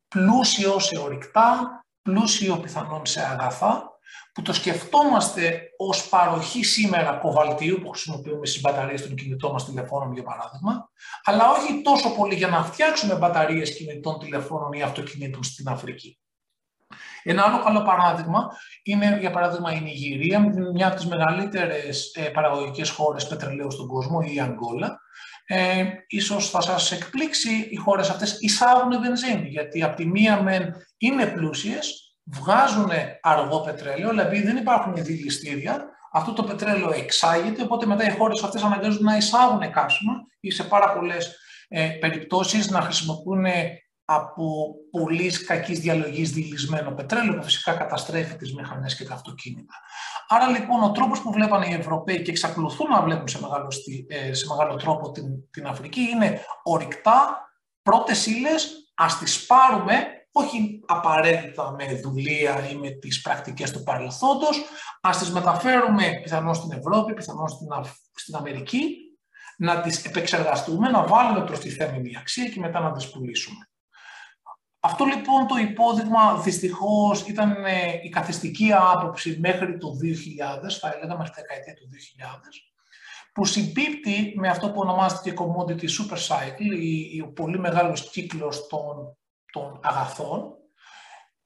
πλούσιο 0.07 0.79
σε 0.79 0.97
ορυκτά, 0.97 1.79
πλούσιο 2.01 2.57
πιθανόν 2.57 3.05
σε 3.05 3.21
αγαθά, 3.21 3.89
που 4.33 4.41
το 4.41 4.53
σκεφτόμαστε 4.53 5.61
ως 5.77 6.09
παροχή 6.09 6.63
σήμερα 6.63 7.13
κοβαλτίου 7.13 7.79
που 7.81 7.89
χρησιμοποιούμε 7.89 8.45
στις 8.45 8.61
μπαταρίες 8.61 9.01
των 9.01 9.15
κινητών 9.15 9.51
μας 9.51 9.65
τηλεφώνων 9.65 10.13
για 10.13 10.23
παράδειγμα, 10.23 10.89
αλλά 11.23 11.49
όχι 11.49 11.81
τόσο 11.81 12.15
πολύ 12.15 12.35
για 12.35 12.47
να 12.47 12.63
φτιάξουμε 12.63 13.15
μπαταρίες 13.15 13.75
κινητών 13.75 14.19
τηλεφώνων 14.19 14.71
ή 14.71 14.81
αυτοκινήτων 14.81 15.43
στην 15.43 15.67
Αφρική. 15.67 16.19
Ένα 17.27 17.43
άλλο 17.43 17.63
καλό 17.63 17.81
παράδειγμα 17.81 18.47
είναι, 18.83 19.17
για 19.19 19.31
παράδειγμα, 19.31 19.73
η 19.73 19.79
Νιγηρία, 19.79 20.39
μια 20.73 20.87
από 20.87 20.95
τις 20.95 21.05
μεγαλύτερες 21.05 22.13
ε, 22.15 22.21
παραγωγικές 22.21 22.89
χώρες 22.89 23.27
πετρελαίου 23.27 23.71
στον 23.71 23.87
κόσμο, 23.87 24.19
η 24.33 24.39
Αγγόλα. 24.39 24.99
Ε, 25.45 25.83
ίσως 26.07 26.49
θα 26.49 26.61
σας 26.61 26.91
εκπλήξει, 26.91 27.67
οι 27.71 27.75
χώρες 27.75 28.09
αυτές 28.09 28.37
εισάγουν 28.39 29.01
βενζίνη, 29.01 29.47
γιατί 29.47 29.83
από 29.83 29.95
τη 29.95 30.05
μία 30.05 30.41
μεν 30.41 30.73
είναι 30.97 31.25
πλούσιες, 31.25 32.15
βγάζουν 32.23 32.89
αργό 33.21 33.61
πετρέλαιο, 33.61 34.09
αλλά 34.09 34.27
επειδή 34.27 34.43
δεν 34.43 34.57
υπάρχουν 34.57 34.93
δηληστήρια, 34.95 35.85
αυτό 36.11 36.33
το 36.33 36.43
πετρέλαιο 36.43 36.91
εξάγεται, 36.93 37.61
οπότε 37.61 37.85
μετά 37.85 38.07
οι 38.07 38.17
χώρες 38.17 38.43
αυτές 38.43 38.63
αναγκάζονται 38.63 39.03
να 39.03 39.17
εισάγουν 39.17 39.71
καύσιμα 39.71 40.13
ή 40.39 40.51
σε 40.51 40.63
πάρα 40.63 40.93
πολλές 40.93 41.35
ε, 41.67 41.87
περιπτώσεις 41.87 42.69
να 42.69 42.81
χρησιμοποιούν 42.81 43.45
από 44.05 44.75
πολύ 44.91 45.31
κακής 45.31 45.79
διαλογής 45.79 46.31
δηλισμένο 46.31 46.91
πετρέλαιο, 46.91 47.35
που 47.35 47.43
φυσικά 47.43 47.73
καταστρέφει 47.73 48.35
τις 48.35 48.53
μηχανές 48.53 48.95
και 48.95 49.03
τα 49.03 49.13
αυτοκίνητα. 49.13 49.73
Άρα 50.27 50.47
λοιπόν 50.47 50.83
ο 50.83 50.91
τρόπος 50.91 51.21
που 51.21 51.31
βλέπανε 51.31 51.67
οι 51.67 51.73
Ευρωπαίοι 51.73 52.21
και 52.21 52.31
εξακολουθούν 52.31 52.89
να 52.89 53.01
βλέπουν 53.01 53.27
σε 53.27 53.41
μεγάλο, 53.41 53.67
ε, 54.07 54.33
σε 54.33 54.45
μεγάλο 54.49 54.75
τρόπο 54.75 55.11
την, 55.11 55.49
την 55.51 55.67
Αφρική 55.67 56.01
είναι 56.01 56.41
ορυκτά, 56.63 57.49
πρώτες 57.81 58.25
ύλες, 58.25 58.91
ας 58.95 59.17
τις 59.17 59.45
πάρουμε 59.45 60.07
όχι 60.31 60.81
απαραίτητα 60.85 61.71
με 61.71 61.99
δουλεία 61.99 62.69
ή 62.69 62.75
με 62.75 62.89
τις 62.89 63.21
πρακτικές 63.21 63.71
του 63.71 63.83
παρελθόντος, 63.83 64.63
ας 65.01 65.17
τις 65.17 65.31
μεταφέρουμε 65.31 66.19
πιθανώς 66.23 66.57
στην 66.57 66.71
Ευρώπη, 66.71 67.13
πιθανώς 67.13 67.51
στην, 67.51 67.67
στην 68.15 68.35
Αμερική, 68.35 68.95
να 69.57 69.81
τις 69.81 70.05
επεξεργαστούμε, 70.05 70.89
να 70.89 71.03
βάλουμε 71.07 71.45
προστιθέμενη 71.45 72.17
αξία 72.17 72.49
και 72.49 72.59
μετά 72.59 72.79
να 72.79 72.91
τις 72.91 73.09
πουλήσουμε. 73.09 73.69
Αυτό 74.85 75.05
λοιπόν 75.05 75.47
το 75.47 75.55
υπόδειγμα 75.57 76.41
δυστυχώς 76.41 77.27
ήταν 77.27 77.65
ε, 77.65 77.99
η 78.03 78.09
καθιστική 78.09 78.73
άποψη 78.73 79.37
μέχρι 79.39 79.77
το 79.77 79.87
2000, 80.67 80.69
θα 80.79 80.93
έλεγα 80.95 81.17
μέχρι 81.17 81.33
τη 81.33 81.41
δεκαετία 81.41 81.73
του 81.73 81.89
2000, 81.91 82.27
που 83.33 83.45
συμπίπτει 83.45 84.33
με 84.37 84.47
αυτό 84.47 84.71
που 84.71 84.79
ονομάζεται 84.79 85.33
commodity 85.37 85.87
super 85.97 86.17
cycle, 86.27 87.23
ο 87.23 87.27
πολύ 87.27 87.59
μεγάλος 87.59 88.09
κύκλος 88.09 88.67
των 88.67 89.17
των 89.55 89.79
αγαθών 89.83 90.53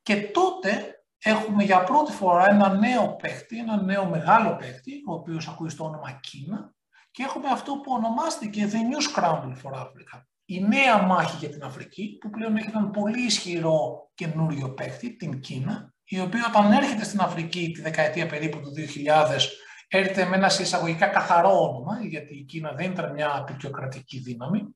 και 0.02 0.22
τότε 0.22 1.04
έχουμε 1.24 1.64
για 1.64 1.84
πρώτη 1.84 2.12
φορά 2.12 2.46
ένα 2.50 2.74
νέο 2.74 3.16
παίχτη, 3.16 3.58
ένα 3.58 3.82
νέο 3.82 4.06
μεγάλο 4.06 4.56
παίχτη, 4.56 5.04
ο 5.08 5.14
οποίος 5.14 5.48
ακούει 5.48 5.70
στο 5.70 5.86
όνομα 5.86 6.12
Κίνα 6.12 6.74
και 7.12 7.24
έχουμε 7.24 7.50
αυτό 7.50 7.74
που 7.74 7.92
ονομάστηκε 7.92 8.70
The 8.72 8.76
New 8.76 9.18
Scramble 9.18 9.56
for 9.64 9.74
Africa. 9.74 10.29
Η 10.52 10.60
νέα 10.60 11.02
μάχη 11.02 11.38
για 11.40 11.50
την 11.50 11.64
Αφρική, 11.64 12.18
που 12.20 12.30
πλέον 12.30 12.58
έχει 12.58 12.70
έναν 12.70 12.92
πολύ 12.92 13.26
ισχυρό 13.26 14.10
καινούριο 14.14 14.74
παίχτη, 14.74 15.16
την 15.16 15.40
Κίνα, 15.40 15.94
η 16.04 16.20
οποία 16.20 16.46
όταν 16.48 16.72
έρχεται 16.72 17.04
στην 17.04 17.20
Αφρική 17.20 17.72
τη 17.72 17.82
δεκαετία 17.82 18.26
περίπου 18.28 18.60
του 18.60 18.72
2000, 18.76 19.40
έρχεται 19.88 20.26
με 20.26 20.36
ένα 20.36 20.48
εισαγωγικά 20.48 21.08
καθαρό 21.08 21.64
όνομα, 21.64 22.00
γιατί 22.02 22.38
η 22.38 22.44
Κίνα 22.44 22.72
δεν 22.72 22.92
ήταν 22.92 23.14
μια 23.14 23.36
απεικιοκρατική 23.38 24.20
δύναμη, 24.20 24.76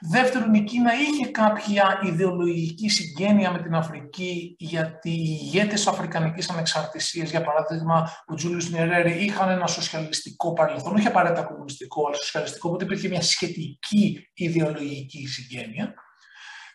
Δεύτερον, 0.00 0.54
η 0.54 0.64
Κίνα 0.64 0.92
είχε 0.94 1.26
κάποια 1.26 2.00
ιδεολογική 2.02 2.88
συγγένεια 2.88 3.50
με 3.50 3.62
την 3.62 3.74
Αφρική, 3.74 4.56
γιατί 4.58 5.10
οι 5.10 5.38
ηγέτες 5.42 5.86
Αφρικανικής 5.86 6.50
Ανεξαρτησίας, 6.50 7.30
για 7.30 7.44
παράδειγμα, 7.44 8.10
ο 8.26 8.34
Τζούλιος 8.34 8.70
Νιερέρη, 8.70 9.24
είχαν 9.24 9.48
ένα 9.48 9.66
σοσιαλιστικό 9.66 10.52
παρελθόν, 10.52 10.94
όχι 10.94 11.06
απαραίτητα 11.06 11.42
κομμουνιστικό, 11.42 12.06
αλλά 12.06 12.16
σοσιαλιστικό, 12.16 12.68
οπότε 12.68 12.84
υπήρχε 12.84 13.08
μια 13.08 13.22
σχετική 13.22 14.30
ιδεολογική 14.34 15.26
συγγένεια. 15.26 15.94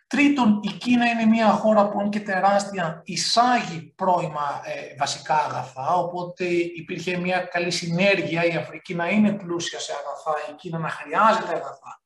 Τρίτον, 0.07 0.59
η 0.63 0.71
Κίνα 0.71 1.05
είναι 1.05 1.25
μια 1.25 1.47
χώρα 1.47 1.89
που 1.89 1.99
είναι 1.99 2.09
και 2.09 2.19
τεράστια 2.19 3.01
εισάγει 3.05 3.93
πρώιμα 3.95 4.61
ε, 4.65 4.95
βασικά 4.97 5.35
αγαθά, 5.35 5.95
οπότε 5.95 6.45
υπήρχε 6.75 7.17
μια 7.17 7.39
καλή 7.39 7.71
συνέργεια 7.71 8.45
η 8.45 8.55
Αφρική 8.55 8.95
να 8.95 9.09
είναι 9.09 9.31
πλούσια 9.31 9.79
σε 9.79 9.91
αγαθά, 9.91 10.51
η 10.51 10.55
Κίνα 10.55 10.77
να 10.77 10.89
χρειάζεται 10.89 11.55
αγαθά 11.55 12.00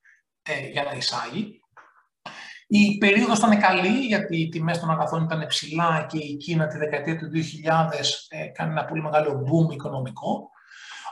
ε, 0.45 0.67
για 0.67 0.83
να 0.83 0.91
εισάγει. 0.91 1.59
Η 2.67 2.97
περίοδος 2.97 3.37
ήταν 3.37 3.59
καλή 3.59 3.99
γιατί 3.99 4.37
οι 4.37 4.49
τιμές 4.49 4.79
των 4.79 4.89
αγαθών 4.89 5.23
ήταν 5.23 5.47
ψηλά 5.47 6.05
και 6.09 6.17
η 6.17 6.35
Κίνα 6.35 6.67
τη 6.67 6.77
δεκαετία 6.77 7.17
του 7.17 7.31
2000 7.33 7.39
ε, 8.29 8.45
κάνει 8.45 8.71
ένα 8.71 8.85
πολύ 8.85 9.01
μεγάλο 9.01 9.31
boom 9.31 9.73
οικονομικό. 9.73 10.49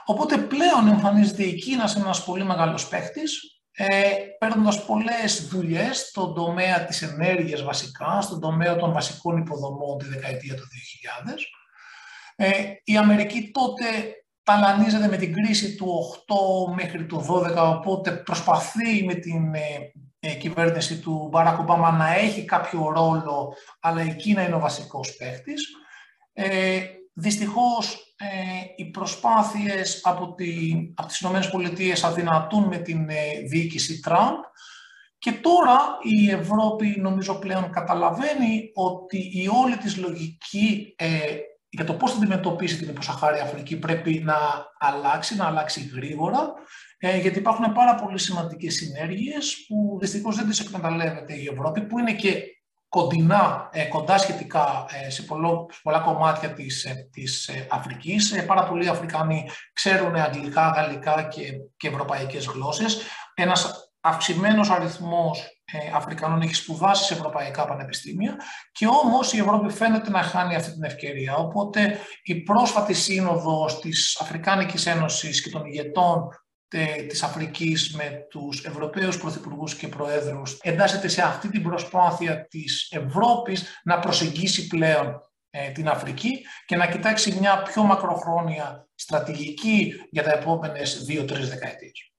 Οπότε 0.04 0.38
πλέον 0.38 0.88
εμφανίζεται 0.88 1.42
η 1.42 1.54
Κίνα 1.54 1.86
σε 1.86 1.98
ένας 1.98 2.24
πολύ 2.24 2.44
μεγάλος 2.44 2.88
παίχτης, 2.88 3.60
ε, 3.72 3.86
παίρνοντας 4.38 4.84
πολλές 4.84 5.48
δουλειές 5.48 5.98
στον 5.98 6.34
τομέα 6.34 6.84
της 6.84 7.02
ενέργειας 7.02 7.62
βασικά, 7.62 8.20
στον 8.20 8.40
τομέα 8.40 8.76
των 8.76 8.92
βασικών 8.92 9.36
υποδομών 9.36 9.98
τη 9.98 10.04
δεκαετία 10.04 10.54
του 10.54 10.64
2000. 10.64 11.52
Ε, 12.36 12.50
η 12.84 12.96
Αμερική 12.96 13.50
τότε 13.50 13.84
ταλανίζεται 14.44 15.08
με 15.08 15.16
την 15.16 15.32
κρίση 15.32 15.74
του 15.74 16.14
8 16.68 16.74
μέχρι 16.74 17.06
το 17.06 17.42
12, 17.56 17.76
οπότε 17.76 18.10
προσπαθεί 18.10 19.04
με 19.04 19.14
την 19.14 19.54
ε, 19.54 19.92
ε, 20.18 20.34
κυβέρνηση 20.34 20.98
του 20.98 21.28
Μπάρακ 21.30 21.58
Ομπάμα 21.58 21.90
να 21.90 22.14
έχει 22.14 22.44
κάποιο 22.44 22.92
ρόλο, 22.92 23.54
αλλά 23.80 24.04
η 24.04 24.14
Κίνα 24.14 24.46
είναι 24.46 24.54
ο 24.54 24.60
βασικός 24.60 25.16
παίχτης. 25.16 25.68
Ε, 26.32 26.80
δυστυχώς 27.12 28.14
ε, 28.16 28.26
οι 28.76 28.90
προσπάθειες 28.90 30.00
από, 30.04 30.34
τη, 30.34 30.72
από 30.94 31.08
τις 31.08 31.20
ΗΠΑ 31.20 32.06
αδυνατούν 32.06 32.64
με 32.64 32.78
την 32.78 33.08
ε, 33.08 33.40
διοίκηση 33.48 34.00
Τραμπ 34.00 34.36
και 35.18 35.32
τώρα 35.32 35.78
η 36.02 36.30
Ευρώπη 36.30 36.96
νομίζω 37.00 37.34
πλέον 37.34 37.70
καταλαβαίνει 37.70 38.70
ότι 38.74 39.16
η 39.16 39.48
όλη 39.62 39.76
της 39.76 39.96
λογική 39.96 40.94
για 41.74 41.84
το 41.84 41.94
πώς 41.94 42.10
θα 42.10 42.16
αντιμετωπίσει 42.16 42.78
την 42.78 42.88
υποσαχάρια 42.88 43.42
Αφρική 43.42 43.78
πρέπει 43.78 44.22
να 44.24 44.36
αλλάξει, 44.78 45.36
να 45.36 45.46
αλλάξει 45.46 45.90
γρήγορα, 45.94 46.52
ε, 46.98 47.16
γιατί 47.16 47.38
υπάρχουν 47.38 47.72
πάρα 47.72 47.94
πολύ 47.94 48.18
σημαντικές 48.18 48.74
συνέργειες 48.74 49.64
που 49.68 49.98
δυστυχώς 50.00 50.36
δεν 50.36 50.48
τις 50.48 50.60
εκμεταλλεύεται 50.60 51.34
η 51.34 51.48
Ευρώπη, 51.52 51.80
που 51.80 51.98
είναι 51.98 52.12
και 52.12 52.42
κοντινά, 52.88 53.68
ε, 53.72 53.84
κοντά 53.84 54.18
σχετικά 54.18 54.86
ε, 55.04 55.10
σε, 55.10 55.22
πολλό, 55.22 55.70
πολλά 55.82 55.98
κομμάτια 55.98 56.52
της, 56.52 56.86
της 57.10 57.50
Αφρικής. 57.70 58.44
Πάρα 58.46 58.64
πολλοί 58.64 58.88
Αφρικανοί 58.88 59.48
ξέρουν 59.72 60.14
αγγλικά, 60.14 60.68
γαλλικά 60.68 61.22
και, 61.22 61.42
και 61.76 61.88
ευρωπαϊκές 61.88 62.46
γλώσσες. 62.46 63.02
Ένας 63.34 63.92
αυξημένος 64.00 64.70
αριθμός 64.70 65.38
ε, 65.40 65.53
Αφρικανών 65.94 66.42
έχει 66.42 66.54
σπουδάσει 66.54 67.04
σε 67.04 67.14
ευρωπαϊκά 67.14 67.64
πανεπιστήμια 67.64 68.36
και 68.72 68.86
όμως 68.86 69.32
η 69.32 69.38
Ευρώπη 69.38 69.72
φαίνεται 69.72 70.10
να 70.10 70.22
χάνει 70.22 70.54
αυτή 70.54 70.72
την 70.72 70.84
ευκαιρία. 70.84 71.34
Οπότε 71.36 71.98
η 72.22 72.34
πρόσφατη 72.34 72.94
σύνοδος 72.94 73.80
της 73.80 74.18
Αφρικάνικης 74.20 74.86
Ένωσης 74.86 75.42
και 75.42 75.50
των 75.50 75.64
ηγετών 75.64 76.28
της 77.08 77.22
Αφρικής 77.22 77.94
με 77.94 78.26
τους 78.30 78.64
Ευρωπαίους 78.64 79.18
Πρωθυπουργούς 79.18 79.74
και 79.74 79.88
Προέδρους 79.88 80.58
εντάσσεται 80.62 81.08
σε 81.08 81.22
αυτή 81.22 81.48
την 81.48 81.62
προσπάθεια 81.62 82.46
της 82.46 82.88
Ευρώπης 82.90 83.80
να 83.84 83.98
προσεγγίσει 83.98 84.66
πλέον 84.66 85.20
ε, 85.50 85.70
την 85.70 85.88
Αφρική 85.88 86.46
και 86.66 86.76
να 86.76 86.86
κοιτάξει 86.86 87.36
μια 87.40 87.62
πιο 87.62 87.82
μακροχρόνια 87.82 88.88
στρατηγική 88.94 89.94
για 90.10 90.22
τα 90.22 90.32
επόμενες 90.32 91.04
δύο-τρεις 91.04 91.48
δεκαετίες. 91.48 92.13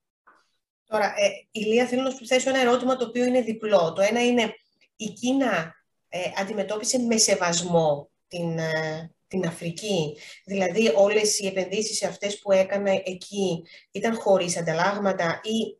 Τώρα, 0.88 1.04
ε, 1.04 1.28
Ηλία, 1.50 1.86
θέλω 1.86 2.02
να 2.02 2.10
σου 2.10 2.26
θέσω 2.26 2.48
ένα 2.48 2.60
ερώτημα 2.60 2.96
το 2.96 3.04
οποίο 3.04 3.24
είναι 3.24 3.40
διπλό. 3.40 3.92
Το 3.92 4.02
ένα 4.02 4.24
είναι, 4.24 4.54
η 4.96 5.08
Κίνα 5.08 5.74
ε, 6.08 6.20
αντιμετώπισε 6.40 6.98
με 6.98 7.16
σεβασμό 7.16 8.10
την, 8.28 8.58
ε, 8.58 9.10
την 9.28 9.46
Αφρική; 9.46 10.16
Δηλαδή, 10.44 10.92
όλες 10.96 11.38
οι 11.38 11.46
επενδύσεις 11.46 12.04
αυτές 12.04 12.38
που 12.38 12.52
έκανε 12.52 13.02
εκεί 13.04 13.62
ήταν 13.90 14.14
χωρίς 14.14 14.56
ανταλλάγματα 14.56 15.40
ή 15.42 15.78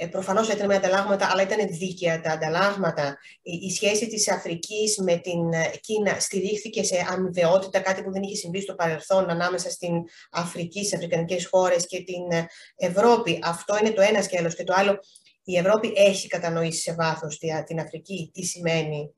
ε, 0.00 0.06
προφανώς 0.06 0.48
έτρεμε 0.48 0.74
ανταλλάγματα, 0.74 1.28
αλλά 1.32 1.42
ήταν 1.42 1.68
δίκαια 1.70 2.20
τα 2.20 2.30
ανταλλάγματα. 2.30 3.18
Η 3.42 3.70
σχέση 3.70 4.06
της 4.06 4.30
Αφρικής 4.30 4.98
με 4.98 5.16
την 5.16 5.52
ε, 5.52 5.70
Κίνα 5.80 6.20
στηρίχθηκε 6.20 6.82
σε 6.82 7.06
αμοιβαιότητα, 7.08 7.80
κάτι 7.80 8.02
που 8.02 8.12
δεν 8.12 8.22
είχε 8.22 8.34
συμβεί 8.34 8.60
στο 8.60 8.74
παρελθόν 8.74 9.30
ανάμεσα 9.30 9.70
στην 9.70 9.92
Αφρική, 10.30 10.78
στις 10.78 10.94
αφρικανικές 10.94 11.46
χώρες 11.46 11.86
και 11.86 12.02
την 12.02 12.30
ε, 12.30 12.46
Ευρώπη. 12.76 13.38
Αυτό 13.42 13.76
είναι 13.80 13.90
το 13.90 14.00
ένα 14.00 14.22
σκέλος. 14.22 14.54
Και 14.54 14.64
το 14.64 14.74
άλλο, 14.76 14.98
η 15.44 15.56
Ευρώπη 15.56 15.92
έχει 15.96 16.28
κατανοήσει 16.28 16.80
σε 16.80 16.94
βάθος 16.94 17.38
την 17.66 17.80
Αφρική 17.80 18.30
τι 18.34 18.42
σημαίνει 18.42 19.12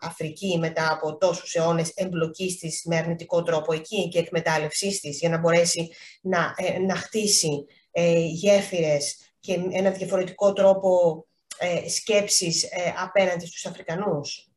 Αφρική 0.00 0.58
μετά 0.58 0.92
από 0.92 1.16
τόσους 1.16 1.54
αιώνες 1.54 1.92
εμπλοκής 1.94 2.58
της 2.58 2.82
με 2.84 2.96
αρνητικό 2.96 3.42
τρόπο 3.42 3.72
εκεί 3.72 4.08
και 4.08 4.18
εκμετάλλευσής 4.18 5.00
της 5.00 5.18
για 5.18 5.28
να 5.28 5.38
μπορέσει 5.38 5.90
να, 6.20 6.54
να 6.86 6.94
χτίσει 6.94 7.66
ε, 7.98 8.18
γέφυρες 8.18 9.16
και 9.40 9.58
ένα 9.70 9.90
διαφορετικό 9.90 10.52
τρόπο 10.52 11.24
ε, 11.58 11.88
σκέψης 11.88 12.62
ε, 12.62 12.94
απέναντι 13.02 13.46
στους 13.46 13.66
Αφρικανούς; 13.66 14.50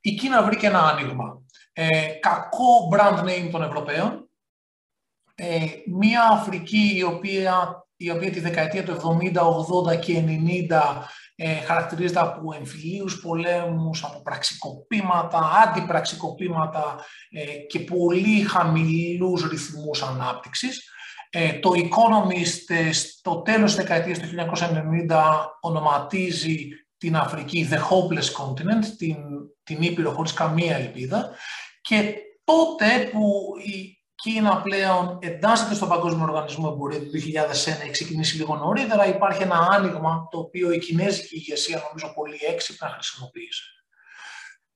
Η 0.00 0.14
Κίνα 0.14 0.42
βρήκε 0.42 0.66
ένα 0.66 0.82
άνοιγμα. 0.82 1.42
Ε, 1.72 2.06
κακό 2.06 2.88
brand 2.92 3.18
name 3.18 3.48
των 3.50 3.62
Ευρωπαίων. 3.62 4.28
Ε, 5.34 5.66
μία 5.98 6.22
Αφρική 6.30 6.92
η 6.96 7.02
οποία, 7.02 7.86
η 7.96 8.10
οποία 8.10 8.30
τη 8.30 8.40
δεκαετία 8.40 8.84
του 8.84 8.92
70, 8.92 9.92
80 9.92 9.98
και 10.00 10.22
90 10.70 11.06
ε, 11.36 11.54
χαρακτηρίζεται 11.54 12.20
από 12.20 12.54
εμφυλίους 12.54 13.20
πολέμους, 13.20 14.04
από 14.04 14.22
πραξικοπήματα, 14.22 15.50
αντιπραξικοπήματα 15.66 17.04
ε, 17.30 17.44
και 17.56 17.78
πολύ 17.78 18.40
χαμηλούς 18.42 19.48
ρυθμούς 19.48 20.02
ανάπτυξης. 20.02 20.93
Ε, 21.36 21.52
το 21.52 21.70
Economist 21.74 22.74
ε, 22.74 22.92
στο 22.92 23.42
τέλος 23.42 23.74
της 23.74 23.84
δεκαετίας 23.84 24.18
του 24.18 24.28
1990 25.08 25.46
ονοματίζει 25.60 26.68
την 26.96 27.16
Αφρική 27.16 27.68
The 27.70 27.76
Hopeless 27.76 28.44
Continent, 28.44 28.84
την, 28.98 29.16
την 29.62 29.82
Ήπειρο 29.82 30.10
χωρίς 30.10 30.32
καμία 30.32 30.76
ελπίδα 30.76 31.30
και 31.80 32.14
τότε 32.44 33.08
που 33.12 33.52
η 33.64 33.98
Κίνα 34.14 34.60
πλέον 34.62 35.18
εντάσσεται 35.22 35.74
στον 35.74 35.88
Παγκόσμιο 35.88 36.24
Οργανισμό 36.24 36.70
Εμπορίου 36.72 36.98
του 36.98 37.18
2001, 37.18 37.82
έχει 37.82 37.90
ξεκινήσει 37.90 38.36
λίγο 38.36 38.56
νωρίτερα, 38.56 39.06
υπάρχει 39.06 39.42
ένα 39.42 39.68
άνοιγμα 39.70 40.28
το 40.30 40.38
οποίο 40.38 40.72
η 40.72 40.78
κινέζικη 40.78 41.34
ηγεσία 41.34 41.82
νομίζω 41.88 42.14
πολύ 42.14 42.38
έξυπνα 42.52 42.88
χρησιμοποίησε. 42.88 43.62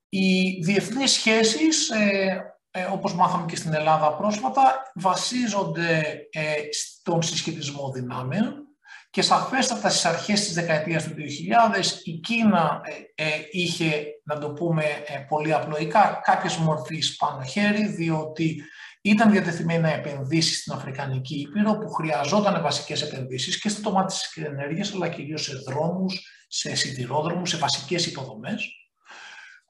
Οι 0.09 0.59
διεθνείς 0.63 1.11
σχέσεις 1.11 1.89
ε, 1.89 2.58
ε, 2.71 2.83
όπως 2.83 3.13
μάθαμε 3.13 3.45
και 3.45 3.55
στην 3.55 3.73
Ελλάδα 3.73 4.15
πρόσφατα, 4.15 4.91
βασίζονται 4.95 6.03
ε, 6.31 6.53
στον 6.71 7.21
συσχετισμό 7.21 7.91
δυνάμεων 7.91 8.63
και 9.09 9.21
σαφέστατα 9.21 9.89
στις 9.89 10.05
αρχές 10.05 10.39
της 10.39 10.53
δεκαετίας 10.53 11.03
του 11.03 11.13
2000 11.13 11.17
η 12.03 12.11
Κίνα 12.11 12.81
ε, 13.15 13.23
ε, 13.23 13.29
είχε, 13.51 14.05
να 14.23 14.37
το 14.39 14.49
πούμε 14.49 14.83
πολύ 15.27 15.53
απλοϊκά, 15.53 16.21
κάποιες 16.23 16.55
μορφής 16.55 17.15
πάνω 17.15 17.43
χέρι, 17.43 17.87
διότι 17.87 18.63
ήταν 19.01 19.31
διατεθειμένη 19.31 19.81
να 19.81 19.93
επενδύσεις 19.93 20.59
στην 20.59 20.73
Αφρικανική 20.73 21.39
Ήπειρο 21.39 21.77
που 21.77 21.89
χρειαζόταν 21.89 22.61
βασικές 22.61 23.01
επενδύσεις 23.01 23.59
και 23.59 23.69
στο 23.69 23.81
τομέα 23.81 24.05
της 24.05 24.35
ενέργειας, 24.35 24.93
αλλά 24.93 25.07
κυρίως 25.07 25.43
σε 25.43 25.53
δρόμους, 25.67 26.45
σε 26.47 26.75
σιδηρόδρομους, 26.75 27.49
σε 27.49 27.57
βασικές 27.57 28.05
υποδομές. 28.05 28.67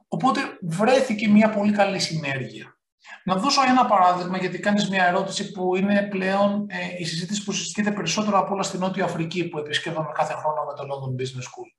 Οπότε 0.07 0.41
βρέθηκε 0.61 1.27
μια 1.27 1.49
πολύ 1.49 1.71
καλή 1.71 1.99
συνέργεια. 1.99 2.78
Να 3.23 3.35
δώσω 3.35 3.61
ένα 3.67 3.85
παράδειγμα, 3.85 4.37
γιατί 4.37 4.59
κάνεις 4.59 4.89
μια 4.89 5.05
ερώτηση 5.05 5.51
που 5.51 5.75
είναι 5.75 6.07
πλέον 6.09 6.65
ε, 6.69 6.77
η 6.99 7.05
συζήτηση 7.05 7.43
που 7.43 7.51
συζητείται 7.51 7.91
περισσότερο 7.91 8.39
από 8.39 8.53
όλα 8.53 8.63
στη 8.63 8.77
Νότια 8.77 9.03
Αφρική, 9.03 9.47
που 9.47 9.57
επισκέπτομαι 9.57 10.09
κάθε 10.13 10.33
χρόνο 10.33 10.63
με 10.63 10.73
το 10.73 10.83
London 10.83 11.21
Business 11.21 11.43
School. 11.43 11.69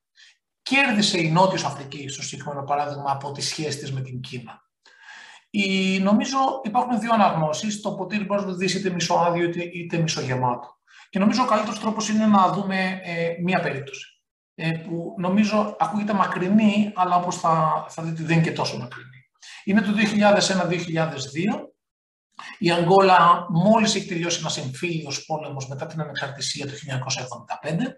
Κέρδισε 0.62 1.20
η 1.20 1.30
Νότια 1.30 1.66
Αφρική, 1.66 2.08
στο 2.08 2.22
συγκεκριμένο 2.22 2.62
παράδειγμα, 2.62 3.10
από 3.10 3.32
τη 3.32 3.42
σχέση 3.42 3.78
της 3.78 3.92
με 3.92 4.00
την 4.00 4.20
Κίνα. 4.20 4.62
Η, 5.50 5.98
νομίζω 5.98 6.38
υπάρχουν 6.64 7.00
δύο 7.00 7.12
αναγνώσεις. 7.12 7.81
Το 7.81 7.92
ποτήρι 7.92 8.24
μπορείς 8.24 8.44
να 8.44 8.50
το 8.50 8.57
δεις 8.57 8.74
είτε 8.74 8.90
μισοάδιο 8.90 9.44
είτε, 9.44 9.62
είτε 9.62 9.98
μισογεμάτο. 9.98 10.78
Και 11.11 11.18
νομίζω 11.18 11.42
ο 11.42 11.46
καλύτερος 11.46 11.81
τρόπος 11.81 12.09
είναι 12.09 12.26
να 12.26 12.52
δούμε 12.52 13.00
ε, 13.05 13.35
μία 13.42 13.61
περίπτωση. 13.61 14.07
Ε, 14.55 14.70
που 14.70 15.14
νομίζω 15.18 15.76
ακούγεται 15.78 16.12
μακρινή, 16.12 16.92
αλλά 16.94 17.16
όπως 17.16 17.37
θα, 17.37 17.85
θα 17.88 18.02
δείτε 18.02 18.22
δεν 18.22 18.37
είναι 18.37 18.46
και 18.46 18.52
τόσο 18.52 18.78
μακρινή. 18.78 19.19
Είναι 19.64 19.81
το 19.81 19.92
2001-2002. 19.92 21.70
Η 22.59 22.70
Αγγόλα 22.70 23.46
μόλις 23.51 23.94
έχει 23.94 24.07
τελειώσει 24.07 24.38
ένας 24.40 24.57
εμφύλιος 24.57 25.25
πόλεμος 25.25 25.68
μετά 25.68 25.87
την 25.87 26.01
ανεξαρτησία 26.01 26.66
του 26.66 26.75
1975. 26.75 27.96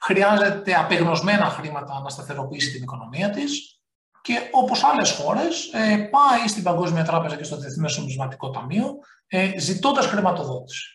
Χρειάζεται 0.00 0.74
απεγνωσμένα 0.74 1.44
χρήματα 1.44 2.00
να 2.00 2.08
σταθεροποιήσει 2.08 2.72
την 2.72 2.82
οικονομία 2.82 3.30
της 3.30 3.78
και 4.22 4.48
όπως 4.50 4.84
άλλες 4.84 5.10
χώρες 5.10 5.70
ε, 5.72 5.96
πάει 5.96 6.48
στην 6.48 6.62
Παγκόσμια 6.62 7.04
Τράπεζα 7.04 7.36
και 7.36 7.44
στο 7.44 7.56
Διεθνές 7.56 7.98
Νομισματικό 7.98 8.50
Ταμείο 8.50 8.94
ε, 9.26 9.58
ζητώντας 9.58 10.06
χρηματοδότηση. 10.06 10.93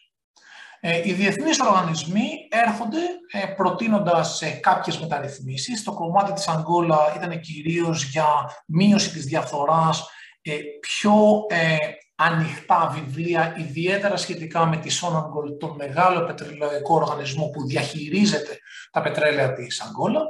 Ε, 0.81 1.01
οι 1.03 1.13
διεθνείς 1.13 1.59
οργανισμοί 1.59 2.29
έρχονται 2.49 2.99
ε, 3.31 3.45
προτείνοντας 3.45 4.41
ε, 4.41 4.49
κάποιες 4.49 4.99
μεταρρυθμίσεις. 4.99 5.83
Το 5.83 5.93
κομμάτι 5.93 6.33
της 6.33 6.47
Αγγόλα 6.47 7.13
ήταν 7.15 7.39
κυρίως 7.39 8.03
για 8.03 8.25
μείωση 8.65 9.11
της 9.11 9.25
διαφθοράς, 9.25 10.07
ε, 10.41 10.55
πιο 10.79 11.45
ε, 11.49 11.75
ανοιχτά 12.15 12.93
βιβλία, 12.93 13.55
ιδιαίτερα 13.57 14.17
σχετικά 14.17 14.65
με 14.65 14.77
τη 14.77 14.99
Sonangol, 15.01 15.59
τον 15.59 15.75
μεγάλο 15.75 16.23
πετρελαϊκό 16.25 16.95
οργανισμό 16.95 17.47
που 17.47 17.67
διαχειρίζεται 17.67 18.57
τα 18.91 19.01
πετρέλαια 19.01 19.53
της 19.53 19.81
Αγγόλα. 19.81 20.21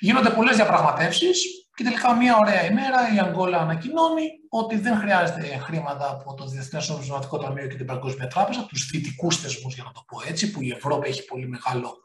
Γίνονται 0.00 0.30
πολλές 0.30 0.56
διαπραγματεύσεις 0.56 1.67
και 1.78 1.84
τελικά 1.84 2.16
μια 2.16 2.36
ωραία 2.36 2.64
ημέρα 2.64 3.14
η 3.14 3.18
Αγγόλα 3.18 3.58
ανακοινώνει 3.58 4.28
ότι 4.48 4.78
δεν 4.78 4.96
χρειάζεται 4.96 5.56
χρήματα 5.56 6.10
από 6.10 6.34
το 6.34 6.46
Διεθνές 6.46 6.88
Νομισματικό 6.88 7.38
Ταμείο 7.38 7.66
και 7.66 7.76
την 7.76 7.86
Παγκόσμια 7.86 8.26
Τράπεζα, 8.26 8.66
τους 8.66 8.90
δυτικούς 8.90 9.36
θεσμούς 9.40 9.74
για 9.74 9.84
να 9.84 9.92
το 9.92 10.02
πω 10.06 10.18
έτσι, 10.28 10.50
που 10.50 10.62
η 10.62 10.70
Ευρώπη 10.70 11.08
έχει 11.08 11.24
πολύ 11.24 11.48
μεγάλο 11.48 11.96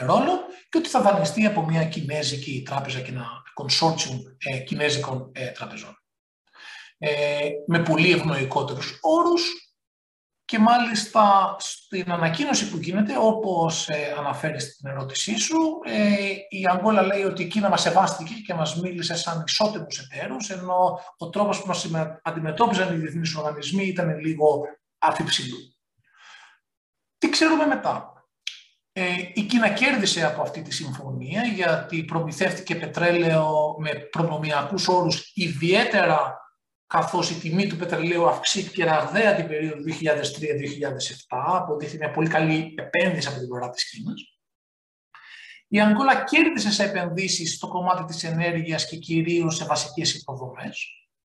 ρόλο 0.00 0.40
και 0.68 0.78
ότι 0.78 0.88
θα 0.88 1.00
δανειστεί 1.00 1.46
από 1.46 1.64
μια 1.64 1.84
κινέζικη 1.84 2.62
τράπεζα 2.64 3.00
και 3.00 3.10
ένα 3.10 3.26
consortium 3.62 4.18
ε, 4.38 4.58
κινέζικων 4.58 5.30
ε, 5.34 5.46
τραπεζών. 5.46 5.96
Ε, 6.98 7.48
με 7.66 7.82
πολύ 7.82 8.12
ευνοϊκότερους 8.12 8.98
όρους 9.00 9.71
και 10.52 10.58
μάλιστα 10.58 11.56
στην 11.58 12.12
ανακοίνωση 12.12 12.70
που 12.70 12.76
γίνεται, 12.76 13.14
όπως 13.18 13.88
ε, 13.88 14.14
αναφέρεις 14.18 14.62
στην 14.62 14.90
ερώτησή 14.90 15.36
σου, 15.36 15.80
ε, 15.84 16.14
η 16.48 16.66
Αγγόλα 16.70 17.02
λέει 17.02 17.22
ότι 17.22 17.42
η 17.42 17.46
Κίνα 17.46 17.68
μας 17.68 17.80
σεβάστηκε 17.80 18.34
και 18.46 18.54
μας 18.54 18.80
μίλησε 18.80 19.14
σαν 19.14 19.44
ισότιμους 19.46 19.98
εταίρους, 19.98 20.50
ενώ 20.50 21.00
ο 21.18 21.28
τρόπος 21.28 21.60
που 21.60 21.66
μας 21.66 21.88
αντιμετώπιζαν 22.22 22.94
οι 22.94 22.96
διεθνείς 22.96 23.34
οργανισμοί 23.34 23.84
ήταν 23.84 24.18
λίγο 24.18 24.62
αφιψηλού. 24.98 25.56
Τι 27.18 27.28
ξέρουμε 27.28 27.66
μετά; 27.66 28.12
Ε, 28.92 29.02
η 29.34 29.42
Κίνα 29.42 29.68
κέρδισε 29.68 30.24
από 30.24 30.42
αυτή 30.42 30.62
τη 30.62 30.74
συμφωνία 30.74 31.42
γιατί 31.42 32.04
προμηθεύτηκε 32.04 32.74
πετρέλαιο 32.74 33.76
με 33.78 33.90
προνομιακούς 33.90 34.88
όρους 34.88 35.30
ιδιαίτερα 35.34 36.41
καθώς 36.92 37.30
η 37.30 37.40
τιμή 37.40 37.66
του 37.66 37.76
πετρελαίου 37.76 38.28
αυξήθηκε 38.28 38.84
ραγδαία 38.84 39.34
την 39.34 39.46
περίοδο 39.46 39.76
2003-2007, 39.76 39.94
αποδείχθηκε 41.30 42.04
μια 42.04 42.10
πολύ 42.10 42.28
καλή 42.28 42.74
επένδυση 42.78 43.28
από 43.28 43.38
την 43.38 43.48
πλευρά 43.48 43.70
της 43.70 43.90
Κίνας. 43.90 44.20
Η 45.68 45.80
Αγγόλα 45.80 46.24
κέρδισε 46.24 46.70
σε 46.70 46.84
επενδύσεις 46.84 47.54
στο 47.54 47.68
κομμάτι 47.68 48.04
της 48.04 48.24
ενέργειας 48.24 48.88
και 48.88 48.96
κυρίως 48.96 49.56
σε 49.56 49.64
βασικές 49.64 50.14
υποδομές. 50.14 50.86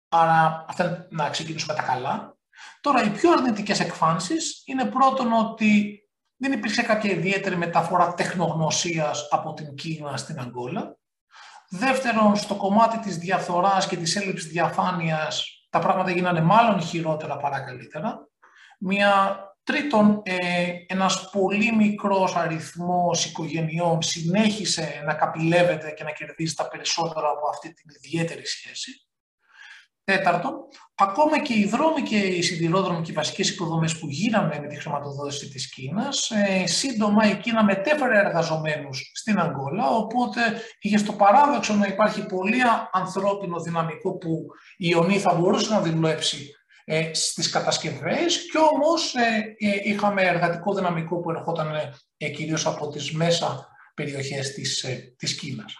Άρα, 0.08 0.64
αυτά 0.68 1.06
να 1.10 1.30
ξεκινήσουμε 1.30 1.74
τα 1.74 1.82
καλά. 1.82 2.38
Τώρα, 2.80 3.04
οι 3.04 3.10
πιο 3.10 3.32
αρνητικές 3.32 3.80
εκφάνσεις 3.80 4.62
είναι 4.66 4.84
πρώτον 4.84 5.32
ότι 5.32 6.00
δεν 6.36 6.52
υπήρξε 6.52 6.82
κάποια 6.82 7.10
ιδιαίτερη 7.10 7.56
μεταφορά 7.56 8.14
τεχνογνωσίας 8.14 9.28
από 9.30 9.52
την 9.52 9.74
Κίνα 9.74 10.16
στην 10.16 10.40
Αγγόλα. 10.40 10.99
Δεύτερον, 11.72 12.36
στο 12.36 12.54
κομμάτι 12.54 12.98
της 12.98 13.18
διαφθοράς 13.18 13.86
και 13.86 13.96
της 13.96 14.16
έλλειψης 14.16 14.50
διαφάνειας, 14.50 15.66
τα 15.70 15.78
πράγματα 15.78 16.10
γίνανε 16.10 16.40
μάλλον 16.40 16.80
χειρότερα 16.80 17.36
παρά 17.36 17.60
καλύτερα. 17.60 18.28
Μια 18.78 19.38
τρίτον, 19.62 20.22
ε, 20.24 20.72
ένας 20.86 21.30
πολύ 21.30 21.76
μικρός 21.76 22.36
αριθμός 22.36 23.24
οικογενειών 23.24 24.02
συνέχισε 24.02 25.02
να 25.04 25.14
καπηλεύεται 25.14 25.90
και 25.90 26.04
να 26.04 26.10
κερδίζει 26.10 26.54
τα 26.54 26.68
περισσότερα 26.68 27.28
από 27.28 27.48
αυτή 27.48 27.72
την 27.72 27.90
ιδιαίτερη 28.02 28.46
σχέση. 28.46 29.09
Τέταρτον, 30.10 30.54
ακόμα 30.94 31.42
και 31.42 31.54
οι 31.54 31.64
δρόμοι 31.64 32.02
και 32.02 32.16
οι 32.16 32.42
σιδηρόδρομοι 32.42 33.02
και 33.02 33.10
οι 33.10 33.14
βασικές 33.14 33.50
υποδομές 33.50 33.98
που 33.98 34.06
γίνανε 34.08 34.58
με 34.60 34.66
τη 34.66 34.76
χρηματοδότηση 34.80 35.48
της 35.48 35.70
Κίνας, 35.70 36.30
ε, 36.30 36.66
σύντομα 36.66 37.30
η 37.30 37.36
Κίνα 37.36 37.64
μετέφερε 37.64 38.18
εργαζομένους 38.18 39.10
στην 39.14 39.40
Αγγόλα, 39.40 39.88
οπότε 39.90 40.40
είχε 40.80 40.96
στο 40.98 41.12
παράδοξο 41.12 41.74
να 41.74 41.86
υπάρχει 41.86 42.26
πολύ 42.26 42.60
ανθρώπινο 42.92 43.60
δυναμικό 43.60 44.16
που 44.16 44.46
η 44.76 44.88
Ιωνή 44.90 45.18
θα 45.18 45.34
μπορούσε 45.34 45.72
να 45.72 45.80
δουλέψει 45.80 46.54
ε, 46.84 47.14
στις 47.14 47.50
κατασκευές 47.50 48.36
και 48.50 48.58
όμως 48.74 49.14
ε, 49.14 49.56
ε, 49.68 49.90
είχαμε 49.90 50.22
εργατικό 50.22 50.74
δυναμικό 50.74 51.20
που 51.20 51.30
ερχόταν 51.30 51.72
ε, 52.16 52.28
κυρίως 52.28 52.66
από 52.66 52.88
τις 52.88 53.12
μέσα 53.12 53.68
περιοχές 53.94 54.52
της, 54.52 54.82
ε, 54.82 55.14
της 55.16 55.34
Κίνας. 55.34 55.74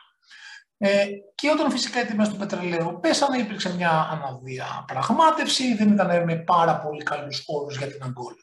Ε, 0.83 1.07
και 1.35 1.51
όταν 1.51 1.71
φυσικά 1.71 2.01
οι 2.01 2.05
τιμές 2.05 2.29
του 2.29 2.37
πετρελαίου 2.37 2.99
πέσανε, 3.01 3.39
υπήρξε 3.39 3.75
μια 3.75 4.09
αναδιαπραγμάτευση, 4.11 5.75
δεν 5.75 5.93
ήταν 5.93 6.25
με 6.25 6.37
πάρα 6.37 6.79
πολύ 6.79 7.03
καλούς 7.03 7.45
όρους 7.47 7.77
για 7.77 7.87
την 7.87 8.03
Αγκόλα. 8.03 8.37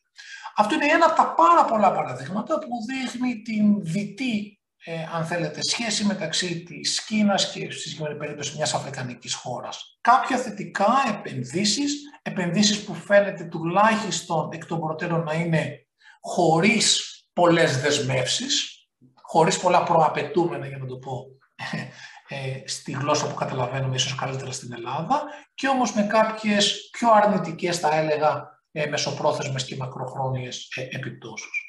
Αυτό 0.55 0.75
είναι 0.75 0.85
ένα 0.85 1.05
από 1.05 1.15
τα 1.15 1.33
πάρα 1.33 1.65
πολλά 1.65 1.91
παραδείγματα 1.91 2.59
που 2.59 2.67
δείχνει 2.87 3.41
την 3.41 3.83
δυτή, 3.83 4.59
ε, 4.85 4.93
αν 5.15 5.25
θέλετε, 5.25 5.59
σχέση 5.61 6.05
μεταξύ 6.05 6.63
της 6.63 7.05
Κίνας 7.05 7.51
και 7.51 7.71
στη 7.71 7.89
συγκεκριμένη 7.89 8.19
περίπτωση 8.19 8.55
μιας 8.55 8.73
αφρικανικής 8.73 9.33
χώρας. 9.33 9.97
Κάποια 10.01 10.37
θετικά 10.37 10.87
επενδύσεις, 11.09 11.93
επενδύσεις 12.21 12.83
που 12.83 12.93
φαίνεται 12.93 13.43
τουλάχιστον 13.43 14.49
εκ 14.51 14.65
των 14.65 14.79
προτέρων 14.79 15.23
να 15.23 15.33
είναι 15.33 15.87
χωρίς 16.21 17.11
πολλές 17.33 17.81
δεσμεύσεις, 17.81 18.85
χωρίς 19.21 19.59
πολλά 19.59 19.83
προαπαιτούμενα 19.83 20.67
για 20.67 20.77
να 20.77 20.85
το 20.85 20.97
πω 20.97 21.25
ε, 22.27 22.67
στη 22.67 22.91
γλώσσα 22.91 23.27
που 23.27 23.35
καταλαβαίνουμε 23.35 23.95
ίσως 23.95 24.15
καλύτερα 24.15 24.51
στην 24.51 24.73
Ελλάδα 24.73 25.23
και 25.53 25.67
όμως 25.67 25.93
με 25.93 26.03
κάποιες 26.03 26.89
πιο 26.91 27.11
αρνητικές 27.11 27.79
θα 27.79 27.95
έλεγα 27.95 28.61
ε, 28.71 28.85
μεσοπρόθεσμες 28.85 29.65
και 29.65 29.75
μακροχρόνιες 29.75 30.71
ε, 30.75 30.81
επιπτώσεις. 30.81 31.65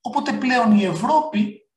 Οπότε 0.00 0.32
πλέον 0.32 0.78
η 0.78 0.84
Ευρώπη 0.84 1.68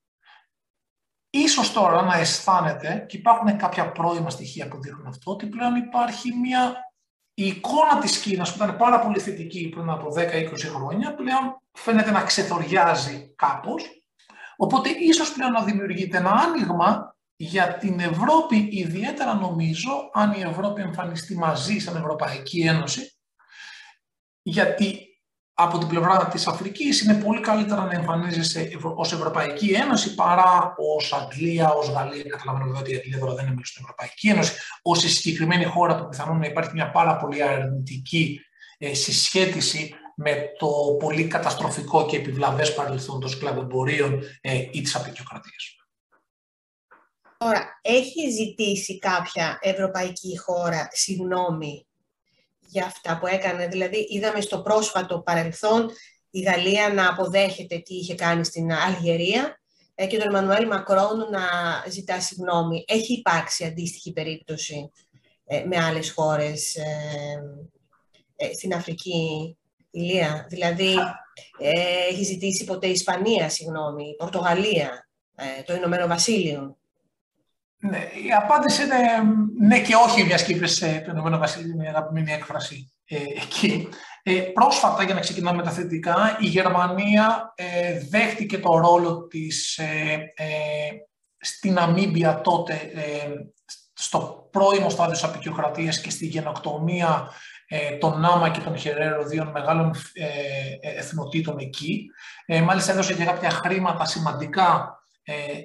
ίσως 1.30 1.74
τώρα 1.74 2.02
να 2.02 2.18
αισθάνεται 2.18 3.06
και 3.10 3.18
υπάρχουν 3.18 3.58
κάποια 3.58 3.92
πρώιμα 3.92 4.30
στοιχεία 4.30 4.68
που 4.68 4.82
δείχνουν 4.82 5.08
αυτό 5.08 5.32
ότι 5.32 5.46
πλέον 5.46 5.76
υπάρχει 5.76 6.36
μια 6.36 6.76
η 7.34 7.48
εικόνα 7.48 8.00
της 8.00 8.20
Κίνας 8.20 8.52
που 8.52 8.64
ήταν 8.64 8.78
πάρα 8.78 9.00
πολύ 9.00 9.20
θετική 9.20 9.70
πριν 9.70 9.90
από 9.90 10.08
10-20 10.16 10.58
χρόνια 10.58 11.16
πλέον 11.16 11.62
φαίνεται 11.72 12.12
να 12.12 12.24
ξεθοριάζει 12.24 13.34
κάπως 13.36 13.84
οπότε 14.58 14.90
ίσως 14.90 15.34
πλέον 15.34 15.52
να 15.52 15.64
δημιουργείται 15.64 16.18
ένα 16.18 16.32
άνοιγμα 16.32 17.13
για 17.44 17.78
την 17.78 18.00
Ευρώπη 18.00 18.70
ιδιαίτερα 18.72 19.34
νομίζω 19.34 20.10
αν 20.14 20.32
η 20.32 20.42
Ευρώπη 20.42 20.82
εμφανιστεί 20.82 21.38
μαζί 21.38 21.80
σαν 21.80 21.96
Ευρωπαϊκή 21.96 22.62
Ένωση 22.62 23.12
γιατί 24.42 25.08
από 25.54 25.78
την 25.78 25.88
πλευρά 25.88 26.28
της 26.28 26.48
Αφρικής 26.48 27.02
είναι 27.02 27.24
πολύ 27.24 27.42
καλύτερα 27.42 27.86
να 27.86 27.94
εμφανίζεσαι 27.94 28.70
ως 28.96 29.14
Ευρωπαϊκή 29.14 29.70
Ένωση 29.70 30.16
παρά 30.16 30.74
ως 30.78 31.14
Αγγλία, 31.14 31.70
ως 31.70 31.90
Γαλλία. 31.90 32.24
Καταλαβαίνω 32.24 32.66
βέβαια 32.66 32.82
ότι 32.82 32.92
η 32.92 32.96
Αγγλία 32.96 33.20
τώρα 33.20 33.34
δεν 33.34 33.48
είναι 33.48 33.62
στην 33.64 33.82
Ευρωπαϊκή 33.84 34.30
Ένωση. 34.30 34.54
Ως 34.82 35.04
η 35.04 35.10
συγκεκριμένη 35.10 35.64
χώρα 35.64 35.96
που 35.96 36.10
πιθανόν 36.10 36.38
να 36.38 36.46
υπάρχει 36.46 36.72
μια 36.74 36.92
πάρα 36.92 37.18
πολύ 37.18 37.44
αρνητική 37.44 38.40
ε, 38.78 38.94
συσχέτιση 38.94 39.96
με 40.16 40.36
το 40.58 40.68
πολύ 41.00 41.28
καταστροφικό 41.28 42.06
και 42.06 42.18
επιβλαβές 42.18 42.74
παρελθόν 42.74 43.20
των 43.20 43.30
σκλαβεμπορίων 43.30 44.20
ε, 44.42 44.58
ή 44.72 44.82
της 44.82 44.96
απεικιοκρατίας. 44.96 45.83
Τώρα, 47.44 47.80
έχει 47.82 48.30
ζητήσει 48.30 49.00
κάποια 49.00 49.60
ευρωπαϊκή 49.62 50.38
χώρα 50.38 50.88
συγγνώμη 50.92 51.88
για 52.60 52.86
αυτά 52.86 53.20
που 53.20 53.28
έκανε; 53.28 53.68
Δηλαδή, 53.68 54.08
είδαμε 54.10 54.42
στο 54.42 54.62
πρόσφατο 54.62 55.20
παρελθόν 55.20 55.90
η 56.30 56.40
Γαλλία 56.40 56.94
να 56.94 57.10
αποδέχεται 57.10 57.78
τι 57.78 57.96
είχε 57.96 58.16
κάνει 58.16 58.46
στην 58.46 58.74
Αλγερία 58.74 59.62
ε, 59.96 60.08
και 60.08 60.18
τον 60.18 60.28
Εμμανουέλ 60.28 60.68
Μακρόν 60.68 61.18
να 61.32 61.42
ζητά 61.90 62.20
συγγνώμη. 62.20 62.84
Έχει 62.88 63.14
υπάρξει 63.14 63.66
αντίστοιχη 63.66 64.14
περίπτωση 64.14 64.92
ε, 65.46 65.64
με 65.64 65.84
άλλες 65.84 66.12
χώρες 66.12 66.76
ε, 68.36 68.54
στην 68.54 68.74
Αφρική, 68.74 69.58
Ηλία. 69.92 70.46
Δηλαδή, 70.50 70.96
έχει 72.10 72.24
ζητήσει 72.24 72.64
ποτέ 72.64 72.88
η 72.88 72.92
Ισπανία 72.92 73.50
συγγνώμη, 73.50 74.10
η 74.10 74.16
Πορτογαλία, 74.16 75.08
το 75.66 75.74
Ηνωμένο 75.76 76.08
Βασίλειο; 76.08 76.78
Ναι, 77.90 77.98
η 77.98 78.32
απάντηση 78.42 78.84
είναι 78.84 78.98
ναι 79.60 79.82
και 79.82 79.96
όχι, 79.96 80.24
μιας 80.24 80.44
και 80.44 80.54
είπες 80.54 80.80
το 80.80 81.12
Ηνωμένο 81.12 81.38
Βασίλειο, 81.38 81.74
είναι 81.74 81.88
αγαπημένη 81.88 82.32
έκφραση 82.32 82.94
ε, 83.06 83.16
εκεί. 83.16 83.88
Ε, 84.24 84.34
πρόσφατα, 84.34 85.04
για 85.04 85.14
να 85.14 85.20
ξεκινάμε 85.20 85.58
με 85.58 85.64
τα 85.64 85.72
θετικά, 85.72 86.38
η 86.40 86.46
Γερμανία 86.46 87.54
ε, 87.56 88.00
δέχτηκε 88.10 88.58
το 88.58 88.78
ρόλο 88.78 89.28
της 89.28 89.78
ε, 89.78 90.34
ε 90.36 90.48
στην 91.46 91.78
Αμίμπια 91.78 92.42
τότε, 92.42 92.80
στο 93.94 94.50
πρώιμο 94.52 94.90
στάδιο 94.90 95.14
της 95.14 95.24
απεικιοκρατίας 95.24 96.02
και 96.02 96.10
στη 96.10 96.26
γενοκτονία 96.26 97.30
των 98.00 98.20
Νάμα 98.20 98.50
και 98.50 98.60
των 98.60 98.78
Χερέρο, 98.78 99.26
δύο 99.26 99.52
μεγάλων 99.54 99.96
εθνοτήτων 100.82 101.58
εκεί. 101.58 102.06
μάλιστα 102.64 102.92
έδωσε 102.92 103.14
και 103.14 103.24
κάποια 103.24 103.50
χρήματα 103.50 104.06
σημαντικά 104.06 104.98
ε, 105.03 105.03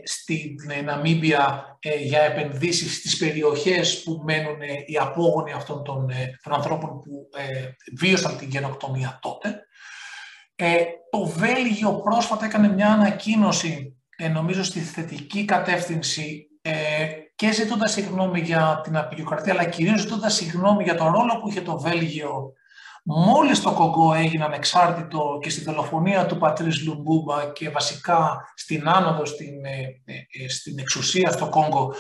στην 0.04 0.56
Ναμίμπια 0.84 1.64
ε, 1.80 1.94
για 1.94 2.20
επενδύσεις 2.20 2.96
στις 2.96 3.16
περιοχές 3.16 4.02
που 4.02 4.22
μένουν 4.24 4.60
ε, 4.60 4.66
οι 4.86 4.96
απόγονοι 4.96 5.52
αυτών 5.52 5.84
των, 5.84 6.06
των 6.42 6.52
ανθρώπων 6.52 6.88
που 6.88 7.28
βίωσαν 7.98 8.36
την 8.38 8.48
γενοκτονία 8.48 9.18
τότε. 9.22 9.62
Το 11.10 11.26
Βέλγιο 11.26 12.00
πρόσφατα 12.00 12.44
έκανε 12.44 12.68
μια 12.68 12.92
ανακοίνωση, 12.92 13.96
νομίζω 14.32 14.62
στη 14.62 14.80
θετική 14.80 15.44
κατεύθυνση 15.44 16.46
και 17.34 17.52
ζητώντας 17.52 17.92
συγγνώμη 17.92 18.40
για 18.40 18.80
την 18.84 18.96
απεικιοκρατία, 18.96 19.52
αλλά 19.52 19.64
κυρίως 19.64 20.00
ζητώντας 20.00 20.34
συγγνώμη 20.34 20.82
για 20.82 20.94
τον 20.94 21.12
ρόλο 21.12 21.40
που 21.40 21.48
είχε 21.48 21.60
το 21.60 21.78
Βέλγιο 21.78 22.52
Μόλις 23.10 23.60
το 23.60 23.72
Κογκό 23.72 24.14
έγινε 24.14 24.44
ανεξάρτητο 24.44 25.38
και 25.42 25.50
στη 25.50 25.60
δολοφονία 25.60 26.26
του 26.26 26.36
πατρίς 26.36 26.86
Λουμπούμπα 26.86 27.52
και 27.52 27.70
βασικά 27.70 28.52
στην 28.54 28.88
άνοδο 28.88 29.24
στην, 29.24 29.64
ε, 29.64 30.02
ε, 30.04 30.44
ε, 30.44 30.48
στην 30.48 30.78
εξουσία 30.78 31.30
στο 31.30 31.48
Κόγκο 31.48 31.94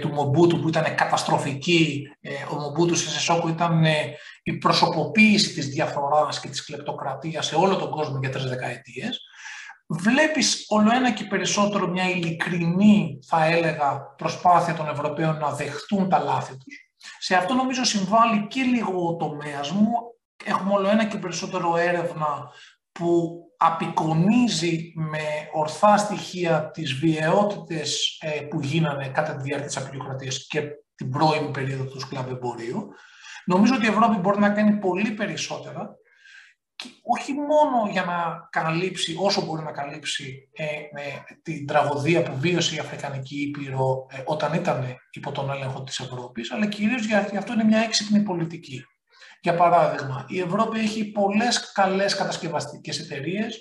του 0.00 0.08
Μομπούτου 0.08 0.60
που 0.60 0.68
ήταν 0.68 0.94
καταστροφική, 0.94 2.08
ο 2.50 2.54
Μομπούτου 2.54 2.94
σε 2.94 3.10
Σεσόκου 3.10 3.48
ήταν 3.48 3.84
η 4.42 4.52
προσωποποίηση 4.52 5.54
της 5.54 5.66
διαφοράς 5.66 6.40
και 6.40 6.48
της 6.48 6.64
κλεπτοκρατίας 6.64 7.46
σε 7.46 7.54
όλο 7.54 7.76
τον 7.76 7.90
κόσμο 7.90 8.18
για 8.20 8.30
τρεις 8.30 8.44
δεκαετίες, 8.44 9.20
βλέπεις 9.86 10.64
όλο 10.68 10.94
ένα 10.94 11.10
και 11.10 11.24
περισσότερο 11.24 11.86
μια 11.88 12.10
ειλικρινή, 12.10 13.18
θα 13.26 13.44
έλεγα, 13.44 14.14
προσπάθεια 14.16 14.74
των 14.74 14.88
Ευρωπαίων 14.88 15.38
να 15.38 15.50
δεχτούν 15.50 16.08
τα 16.08 16.18
λάθη 16.18 16.56
τους. 16.56 16.90
Σε 17.18 17.34
αυτό 17.34 17.54
νομίζω 17.54 17.84
συμβάλλει 17.84 18.46
και 18.46 18.62
λίγο 18.62 19.08
ο 19.08 19.16
τομέας 19.16 19.70
μου, 19.70 19.92
έχουμε 20.44 20.72
όλο 20.72 20.88
ένα 20.88 21.04
και 21.04 21.18
περισσότερο 21.18 21.76
έρευνα 21.76 22.50
που 22.92 23.38
απεικονίζει 23.56 24.92
με 24.94 25.48
ορθά 25.52 25.96
στοιχεία 25.96 26.70
τις 26.70 26.92
βιαιότητες 26.92 28.18
ε, 28.20 28.40
που 28.40 28.60
γίνανε 28.60 29.08
κατά 29.08 29.36
τη 29.36 29.42
διάρκεια 29.42 29.66
της 29.66 29.76
απειλοκρατίας 29.76 30.46
και 30.48 30.62
την 30.94 31.10
πρώιμη 31.10 31.50
περίοδο 31.50 31.84
του 31.84 32.00
σκλαβεμπορίου. 32.00 32.88
Νομίζω 33.44 33.74
ότι 33.74 33.84
η 33.84 33.88
Ευρώπη 33.88 34.16
μπορεί 34.16 34.40
να 34.40 34.50
κάνει 34.50 34.78
πολύ 34.78 35.10
περισσότερα 35.10 35.96
και 36.76 36.88
όχι 37.02 37.32
μόνο 37.32 37.90
για 37.90 38.04
να 38.04 38.48
καλύψει 38.50 39.16
όσο 39.18 39.44
μπορεί 39.44 39.62
να 39.62 39.72
καλύψει 39.72 40.48
ε, 40.52 40.64
την 41.42 41.66
τραγωδία 41.66 42.22
που 42.22 42.36
βίωσε 42.38 42.74
η 42.74 42.78
Αφρικανική 42.78 43.40
Ήπειρο 43.40 44.06
ε, 44.10 44.22
όταν 44.24 44.54
ήταν 44.54 44.96
υπό 45.10 45.32
τον 45.32 45.50
έλεγχο 45.50 45.82
της 45.82 45.98
Ευρώπης, 45.98 46.52
αλλά 46.52 46.66
κυρίως 46.66 47.06
γιατί 47.06 47.36
αυτό 47.36 47.52
είναι 47.52 47.64
μια 47.64 47.78
έξυπνη 47.78 48.22
πολιτική. 48.22 48.84
Για 49.44 49.54
παράδειγμα, 49.54 50.24
η 50.28 50.40
Ευρώπη 50.40 50.80
έχει 50.80 51.04
πολλές 51.04 51.72
καλές 51.72 52.14
κατασκευαστικές 52.14 52.98
εταιρείες, 52.98 53.58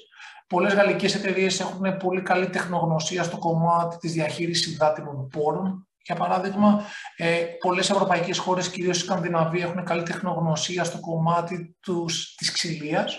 πολλές 0.47 0.73
γαλλικές 0.73 1.15
εταιρείες 1.15 1.59
έχουν 1.59 1.97
πολύ 1.97 2.21
καλή 2.21 2.49
τεχνογνωσία 2.49 3.23
στο 3.23 3.37
κομμάτι 3.37 3.97
της 3.97 4.11
διαχείρισης 4.11 4.73
υδάτινων 4.73 5.27
πόρων. 5.27 5.87
Για 6.05 6.15
παράδειγμα, 6.15 6.83
ε, 7.15 7.43
πολλές 7.59 7.89
ευρωπαϊκές 7.89 8.37
χώρες, 8.37 8.69
κυρίως 8.69 8.97
η 8.97 8.99
Σκανδιναβία, 8.99 9.65
έχουν 9.65 9.83
καλή 9.83 10.03
τεχνογνωσία 10.03 10.83
στο 10.83 10.99
κομμάτι 10.99 11.77
τους, 11.79 12.35
της 12.35 12.51
ξυλίας. 12.51 13.17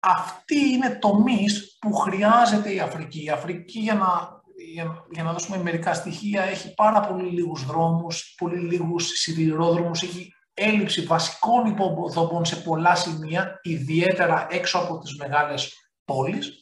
Αυτοί 0.00 0.58
είναι 0.58 0.98
τομείς 1.00 1.76
που 1.80 1.92
χρειάζεται 1.92 2.74
η 2.74 2.80
Αφρική. 2.80 3.24
Η 3.24 3.30
Αφρική 3.30 3.78
για 3.78 3.94
να 3.94 4.40
για, 5.10 5.22
να 5.22 5.32
δώσουμε 5.32 5.58
μερικά 5.58 5.94
στοιχεία, 5.94 6.42
έχει 6.42 6.74
πάρα 6.74 7.00
πολύ 7.00 7.30
λίγους 7.30 7.64
δρόμους, 7.64 8.34
πολύ 8.38 8.58
λίγους 8.58 9.06
σιδηρόδρομους, 9.06 10.02
έχει 10.02 10.34
έλλειψη 10.54 11.02
βασικών 11.02 11.66
υποδομών 11.66 12.44
σε 12.44 12.56
πολλά 12.56 12.94
σημεία, 12.94 13.60
ιδιαίτερα 13.62 14.46
έξω 14.50 14.78
από 14.78 14.98
τις 14.98 15.16
μεγάλες 15.16 15.72
πόλεις. 16.04 16.52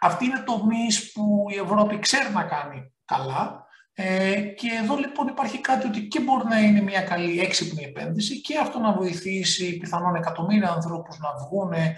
Αυτή 0.00 0.24
είναι 0.24 0.42
τομείς 0.46 1.12
που 1.12 1.46
η 1.50 1.58
Ευρώπη 1.58 1.98
ξέρει 1.98 2.32
να 2.32 2.42
κάνει 2.42 2.92
καλά 3.04 3.66
ε, 4.00 4.40
και 4.40 4.68
εδώ 4.82 4.96
λοιπόν 4.96 5.28
υπάρχει 5.28 5.60
κάτι 5.60 5.86
ότι 5.86 6.00
και 6.00 6.20
μπορεί 6.20 6.44
να 6.48 6.58
είναι 6.58 6.80
μια 6.80 7.02
καλή 7.02 7.40
έξυπνη 7.40 7.84
επένδυση 7.84 8.40
και 8.40 8.58
αυτό 8.58 8.78
να 8.78 8.92
βοηθήσει 8.92 9.76
πιθανόν 9.76 10.14
εκατομμύρια 10.14 10.70
ανθρώπους 10.70 11.18
να 11.18 11.28
βγουν 11.34 11.72
ε, 11.72 11.94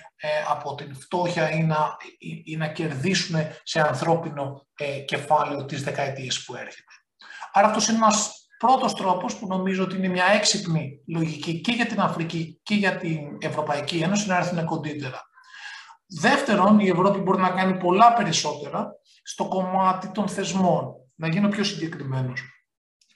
από 0.51 0.75
την 0.75 0.95
φτώχεια 0.95 1.51
ή 1.51 1.63
να, 1.63 1.97
ή, 2.45 2.57
να 2.57 2.69
κερδίσουν 2.69 3.37
σε 3.63 3.81
ανθρώπινο 3.81 4.67
ε, 4.79 4.99
κεφάλαιο 4.99 5.65
τις 5.65 5.83
δεκαετίες 5.83 6.45
που 6.45 6.55
έρχεται. 6.55 6.93
Άρα 7.53 7.67
αυτός 7.67 7.89
είναι 7.89 7.97
ένας 7.97 8.40
πρώτος 8.61 8.95
τρόπος 8.95 9.37
που 9.37 9.47
νομίζω 9.47 9.83
ότι 9.85 9.97
είναι 9.97 10.09
μια 10.09 10.25
έξυπνη 10.35 11.01
λογική 11.07 11.61
και 11.61 11.73
για 11.73 11.87
την 11.87 12.01
Αφρική 12.01 12.61
και 12.63 12.75
για 12.75 12.97
την 12.97 13.19
Ευρωπαϊκή 13.39 13.97
Ένωση 13.97 14.29
να 14.29 14.37
έρθουν 14.37 14.65
κοντύτερα. 14.65 15.23
Δεύτερον, 16.07 16.79
η 16.79 16.89
Ευρώπη 16.89 17.19
μπορεί 17.19 17.41
να 17.41 17.51
κάνει 17.51 17.77
πολλά 17.77 18.13
περισσότερα 18.13 18.93
στο 19.23 19.49
κομμάτι 19.49 20.09
των 20.09 20.29
θεσμών. 20.29 20.95
Να 21.15 21.29
γίνω 21.29 21.49
πιο 21.49 21.65
συγκεκριμένος. 21.65 22.41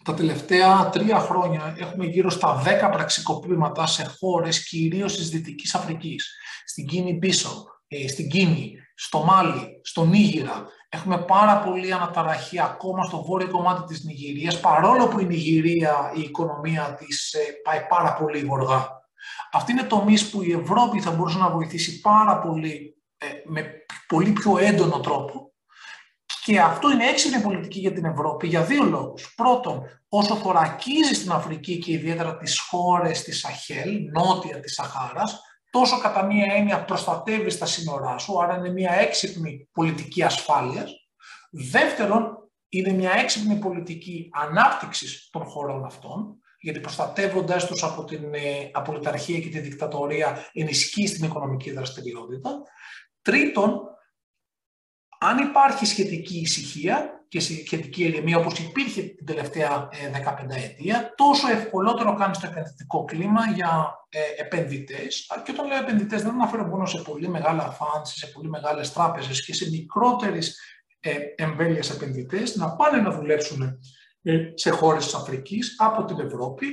Τα 0.04 0.14
τελευταία 0.14 0.88
τρία 0.90 1.18
χρόνια 1.18 1.74
έχουμε 1.78 2.04
γύρω 2.06 2.30
στα 2.30 2.62
10 2.86 2.90
πραξικοπήματα 2.92 3.86
σε 3.86 4.04
χώρες 4.18 4.68
κυρίως 4.68 5.16
της 5.16 5.28
Δυτικής 5.28 5.74
Αφρικής. 5.74 6.36
Στην 6.64 6.86
Κίνη 6.86 7.18
πίσω, 7.18 7.64
ε, 7.88 8.08
στην 8.08 8.28
Κίνη, 8.28 8.72
στο 8.94 9.24
Μάλι, 9.24 9.80
στο 9.82 10.04
Νίγηρα. 10.04 10.66
Έχουμε 10.94 11.18
πάρα 11.18 11.58
πολύ 11.58 11.92
αναταραχή 11.92 12.60
ακόμα 12.60 13.04
στο 13.04 13.22
βόρειο 13.22 13.48
κομμάτι 13.48 13.82
της 13.82 14.04
Νιγηρίας, 14.04 14.60
παρόλο 14.60 15.08
που 15.08 15.20
η 15.20 15.24
Νιγηρία, 15.24 16.12
η 16.14 16.20
οικονομία 16.20 16.94
της 16.98 17.32
ε, 17.32 17.38
πάει 17.64 17.80
πάρα 17.88 18.14
πολύ 18.14 18.40
γοργά. 18.40 18.88
Αυτή 19.52 19.72
είναι 19.72 19.82
τομείς 19.82 20.30
που 20.30 20.42
η 20.42 20.52
Ευρώπη 20.52 21.00
θα 21.00 21.10
μπορούσε 21.10 21.38
να 21.38 21.50
βοηθήσει 21.50 22.00
πάρα 22.00 22.38
πολύ, 22.38 22.96
ε, 23.18 23.26
με 23.44 23.64
πολύ 24.06 24.30
πιο 24.30 24.58
έντονο 24.58 25.00
τρόπο. 25.00 25.52
Και 26.44 26.60
αυτό 26.60 26.90
είναι 26.90 27.06
έξυπνη 27.06 27.42
πολιτική 27.42 27.78
για 27.78 27.92
την 27.92 28.04
Ευρώπη 28.04 28.46
για 28.46 28.62
δύο 28.62 28.84
λόγους. 28.84 29.34
Πρώτον, 29.34 29.82
όσο 30.08 30.36
θωρακίζει 30.36 31.14
στην 31.14 31.32
Αφρική 31.32 31.78
και 31.78 31.92
ιδιαίτερα 31.92 32.36
τις 32.36 32.58
χώρες 32.58 33.22
της 33.22 33.38
Σαχέλ, 33.38 34.10
νότια 34.12 34.60
της 34.60 34.72
Σαχάρας, 34.72 35.40
τόσο 35.74 35.98
κατά 35.98 36.24
μία 36.24 36.54
έννοια 36.54 36.84
προστατεύεις 36.84 37.58
τα 37.58 37.66
σύνορά 37.66 38.18
σου, 38.18 38.42
άρα 38.42 38.56
είναι 38.56 38.72
μία 38.72 38.92
έξυπνη 38.92 39.68
πολιτική 39.72 40.22
ασφάλειας. 40.22 40.92
Δεύτερον, 41.50 42.50
είναι 42.68 42.92
μια 42.92 43.12
έξυπνη 43.12 43.58
πολιτική 43.58 44.30
ανάπτυξης 44.32 45.28
των 45.32 45.44
χωρών 45.44 45.84
αυτών, 45.84 46.38
γιατί 46.60 46.80
προστατεύοντας 46.80 47.66
τους 47.66 47.82
από 47.82 48.04
την 48.04 48.34
ε, 48.34 48.70
απολυταρχία 48.72 49.40
και 49.40 49.48
τη 49.48 49.58
δικτατορία 49.60 50.50
ενισχύει 50.52 51.04
την 51.04 51.24
οικονομική 51.24 51.70
δραστηριότητα. 51.70 52.62
Τρίτον, 53.22 53.80
αν 55.18 55.38
υπάρχει 55.38 55.86
σχετική 55.86 56.38
ησυχία 56.38 57.23
και 57.34 57.40
σχετική 57.40 58.04
ηρεμία 58.04 58.38
όπως 58.38 58.58
υπήρχε 58.58 59.02
την 59.02 59.26
τελευταία 59.26 59.88
15 59.88 60.50
ε, 60.50 60.64
ετία, 60.64 61.12
τόσο 61.16 61.48
ευκολότερο 61.48 62.14
κάνει 62.14 62.32
το 62.32 62.46
επενδυτικό 62.50 63.04
κλίμα 63.04 63.40
για 63.54 63.98
ε, 64.08 64.18
επενδυτές. 64.36 65.26
Και 65.44 65.50
όταν 65.50 65.66
λέω 65.66 65.78
επενδυτές 65.78 66.22
δεν 66.22 66.32
αναφέρω 66.32 66.66
μόνο 66.66 66.86
σε 66.86 66.98
πολύ 66.98 67.28
μεγάλα 67.28 67.70
φάνση, 67.70 68.18
σε 68.18 68.26
πολύ 68.26 68.48
μεγάλες 68.48 68.92
τράπεζες 68.92 69.44
και 69.44 69.54
σε 69.54 69.70
μικρότερες 69.70 70.56
ε, 71.00 71.12
εμβέλειες 71.36 71.90
επενδυτές 71.90 72.56
να 72.56 72.76
πάνε 72.76 73.00
να 73.00 73.10
δουλέψουν 73.10 73.78
σε 74.54 74.70
χώρες 74.70 75.04
της 75.04 75.14
Αφρικής 75.14 75.74
από 75.78 76.04
την 76.04 76.18
Ευρώπη, 76.20 76.66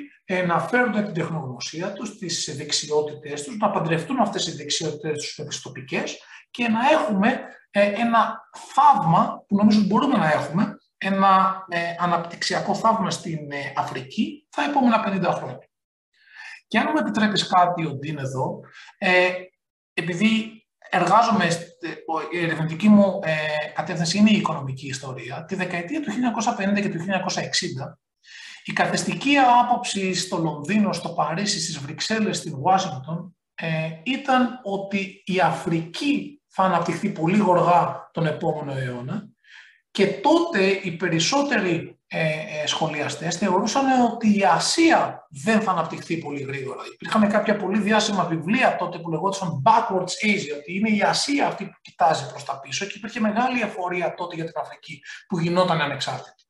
να 0.48 0.60
φέρουν 0.60 0.92
την 0.92 1.14
τεχνογνωσία 1.14 1.94
τους, 1.94 2.18
τις 2.18 2.56
δεξιότητες 2.58 3.44
τους, 3.44 3.58
να 3.58 3.70
παντρευτούν 3.70 4.20
αυτές 4.20 4.48
οι 4.48 4.56
δεξιότητες 4.56 5.18
τους 5.18 5.38
με 5.38 5.46
τις 5.46 5.62
τοπικές 5.62 6.18
και 6.52 6.68
να 6.68 6.80
έχουμε 6.92 7.28
ε, 7.30 7.40
ένα 7.72 8.50
θαύμα 8.74 9.44
που 9.48 9.56
νομίζω 9.56 9.82
μπορούμε 9.82 10.18
να 10.18 10.32
έχουμε, 10.32 10.78
ένα 10.98 11.66
ε, 11.70 11.80
αναπτυξιακό 12.00 12.76
θαύμα 12.76 13.12
στην 13.12 13.52
ε, 13.52 13.74
Αφρική 13.76 14.48
τα 14.50 14.64
επόμενα 14.64 15.04
50 15.08 15.34
χρόνια. 15.36 15.70
Και 16.68 16.78
αν 16.78 16.88
μου 16.92 16.98
επιτρέπεις 16.98 17.48
κάτι, 17.48 17.86
ο 17.86 17.94
Ντίν, 17.94 18.18
εδώ, 18.18 18.60
επειδή 19.94 20.64
εργάζομαι, 20.90 21.48
η 22.32 22.44
ερευνητική 22.44 22.90
μου 22.90 23.20
κατεύθυνση 23.76 24.18
είναι 24.18 24.32
η 24.32 24.36
οικονομική 24.36 24.88
ιστορία, 24.88 25.46
τη 25.46 25.56
δεκαετία 25.56 26.02
του 26.02 26.12
1950 26.12 26.82
και 26.82 26.90
του 26.90 26.98
1960, 26.98 27.02
η 28.64 28.74
καθεστική 28.74 29.38
άποψη 29.38 30.14
στο 30.14 30.38
Λονδίνο, 30.38 30.94
στο 30.94 31.10
Παρίσι, 31.10 31.62
στις 31.62 31.80
Βρυξέλλες, 31.80 32.38
στην 32.38 32.54
Ουάσιγκτον, 32.60 33.36
ήταν 34.04 34.60
ότι 34.64 35.22
η 35.26 35.40
Αφρική 35.40 36.41
θα 36.52 36.64
αναπτυχθεί 36.64 37.10
πολύ 37.10 37.38
γοργά 37.38 38.10
τον 38.14 38.26
επόμενο 38.26 38.72
αιώνα 38.78 39.30
και 39.92 40.08
τότε 40.08 40.64
οι 40.64 40.92
περισσότεροι 40.92 42.00
ε, 42.08 42.20
ε, 42.20 42.68
σχολιαστές 42.68 43.38
θεωρούσαν 43.38 44.02
ότι 44.12 44.38
η 44.38 44.44
Ασία 44.44 45.28
δεν 45.30 45.62
θα 45.62 45.72
αναπτυχθεί 45.72 46.18
πολύ 46.18 46.42
γρήγορα. 46.42 46.82
Υπήρχαν 46.94 47.30
κάποια 47.30 47.58
πολύ 47.58 47.80
διάσημα 47.80 48.26
βιβλία 48.26 48.76
τότε 48.76 48.98
που 48.98 49.10
λεγόταν 49.10 49.62
Backwards 49.66 50.26
Asia, 50.26 50.58
ότι 50.58 50.78
είναι 50.78 50.90
η 50.90 51.02
Ασία 51.02 51.48
αυτή 51.48 51.66
που 51.66 51.78
κοιτάζει 51.82 52.30
προς 52.30 52.44
τα 52.44 52.60
πίσω 52.60 52.86
και 52.86 52.94
υπήρχε 52.96 53.20
μεγάλη 53.20 53.62
εφορία 53.62 54.14
τότε 54.14 54.36
για 54.36 54.44
την 54.44 54.54
Αφρική 54.56 55.02
που 55.28 55.40
γινόταν 55.40 55.82
ανεξάρτητη. 55.82 56.46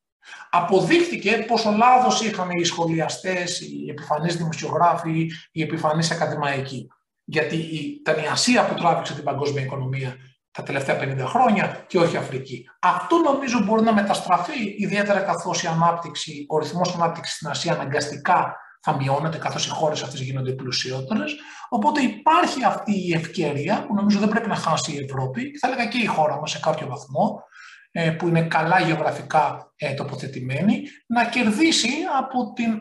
Αποδείχθηκε 0.50 1.46
πόσο 1.48 1.72
λάθος 1.72 2.22
είχαν 2.22 2.50
οι 2.50 2.64
σχολιαστές, 2.64 3.60
οι 3.60 3.90
επιφανείς 3.90 4.38
δημοσιογράφοι, 4.38 5.32
οι 5.52 5.62
επιφανείς 5.62 6.12
ακαδημαϊκοί 6.12 6.88
γιατί 7.32 7.56
ήταν 8.00 8.24
η 8.24 8.28
Ασία 8.28 8.66
που 8.66 8.74
τράβηξε 8.74 9.14
την 9.14 9.24
παγκόσμια 9.24 9.64
οικονομία 9.64 10.16
τα 10.52 10.64
τελευταία 10.64 11.00
50 11.02 11.18
χρόνια 11.28 11.86
και 11.88 11.98
όχι 11.98 12.16
η 12.16 12.18
Αφρική. 12.18 12.66
Αυτό 12.80 13.18
νομίζω 13.18 13.60
μπορεί 13.60 13.84
να 13.84 13.94
μεταστραφεί, 13.94 14.76
ιδιαίτερα 14.78 15.20
καθώς 15.20 15.64
η 15.64 15.68
ανάπτυξη, 15.68 16.46
ο 16.50 16.58
ρυθμός 16.58 16.96
ανάπτυξης 16.96 17.36
στην 17.36 17.48
Ασία 17.48 17.74
αναγκαστικά 17.74 18.56
θα 18.82 18.96
μειώνεται 18.96 19.38
καθώς 19.38 19.66
οι 19.66 19.70
χώρες 19.70 20.04
αυτές 20.04 20.22
γίνονται 20.22 20.52
πλουσιότερες. 20.52 21.36
Οπότε 21.70 22.02
υπάρχει 22.02 22.64
αυτή 22.64 23.08
η 23.08 23.14
ευκαιρία 23.14 23.86
που 23.88 23.94
νομίζω 23.94 24.20
δεν 24.20 24.30
πρέπει 24.30 24.48
να 24.48 24.56
χάσει 24.56 24.92
η 24.92 25.04
Ευρώπη 25.04 25.52
και 25.52 25.58
θα 25.58 25.68
έλεγα 25.68 25.86
και 25.86 25.98
η 25.98 26.06
χώρα 26.06 26.40
μας 26.40 26.52
σε 26.52 26.60
κάποιο 26.60 26.88
βαθμό 26.88 27.44
ε, 27.92 28.10
που 28.12 28.28
είναι 28.28 28.42
καλά 28.42 28.80
γεωγραφικά 28.80 29.72
ε, 29.76 29.94
τοποθετημένη, 29.94 30.82
να 31.08 31.26
κερδίσει 31.26 31.90
από 32.20 32.54
την 32.54 32.80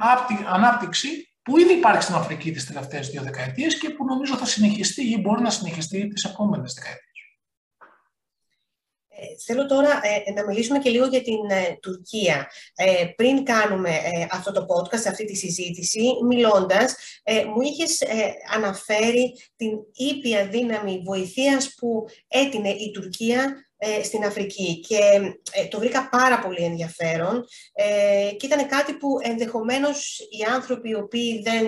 ανάπτυξη 0.48 1.08
που 1.42 1.58
ήδη 1.58 1.72
υπάρχει 1.72 2.02
στην 2.02 2.14
Αφρική 2.14 2.52
τις 2.52 2.66
τελευταίες 2.66 3.08
δύο 3.08 3.22
δεκαετίες 3.22 3.78
και 3.78 3.90
που 3.90 4.04
νομίζω 4.04 4.36
θα 4.36 4.46
συνεχιστεί 4.46 5.02
ή 5.02 5.20
μπορεί 5.20 5.42
να 5.42 5.50
συνεχιστεί 5.50 6.08
τις 6.08 6.24
επόμενες 6.24 6.74
δεκαετίες. 6.74 7.08
Ε, 9.20 9.24
θέλω 9.46 9.66
τώρα 9.66 10.00
ε, 10.02 10.32
να 10.32 10.46
μιλήσουμε 10.46 10.78
και 10.78 10.90
λίγο 10.90 11.06
για 11.06 11.22
την 11.22 11.50
ε, 11.50 11.78
Τουρκία. 11.82 12.50
πριν 13.16 13.44
κάνουμε 13.44 13.90
αυτό 14.30 14.52
το 14.52 14.60
podcast, 14.60 15.06
αυτή 15.08 15.24
τη 15.24 15.36
συζήτηση, 15.36 16.10
μιλώντας, 16.28 16.96
μου 17.54 17.60
είχες 17.60 18.02
αναφέρει 18.54 19.34
την 19.56 19.70
ήπια 19.92 20.48
δύναμη 20.48 21.02
βοηθείας 21.04 21.74
που 21.74 22.04
έτεινε 22.28 22.68
η 22.68 22.90
Τουρκία 22.90 23.42
ε, 23.42 23.69
στην 24.02 24.24
Αφρική 24.24 24.80
και 24.80 24.98
ε, 25.52 25.66
το 25.66 25.78
βρήκα 25.78 26.08
πάρα 26.08 26.38
πολύ 26.38 26.64
ενδιαφέρον 26.64 27.44
ε, 27.72 28.30
και 28.36 28.46
ήταν 28.46 28.68
κάτι 28.68 28.92
που 28.92 29.08
ενδεχομένως 29.22 30.18
οι 30.18 30.42
άνθρωποι 30.54 30.88
οι 30.88 30.94
οποίοι 30.94 31.42
δεν 31.42 31.66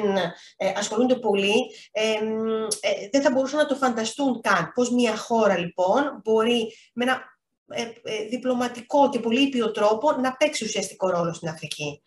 ασχολούνται 0.76 1.14
πολύ 1.14 1.54
δεν 3.10 3.22
θα 3.22 3.30
μπορούσαν 3.30 3.58
να 3.58 3.66
το 3.66 3.74
φανταστούν 3.74 4.40
καν. 4.40 4.72
Πώς 4.74 4.90
μια 4.90 5.16
χώρα 5.16 5.58
λοιπόν 5.58 6.20
μπορεί 6.24 6.72
με 6.92 7.04
ένα 7.04 7.30
διπλωματικό 8.30 9.08
και 9.08 9.18
πολύ 9.18 9.40
ήπιο 9.40 9.70
τρόπο 9.70 10.12
να 10.12 10.36
παίξει 10.36 10.64
ουσιαστικό 10.64 11.10
ρόλο 11.10 11.32
στην 11.32 11.48
Αφρική. 11.48 12.02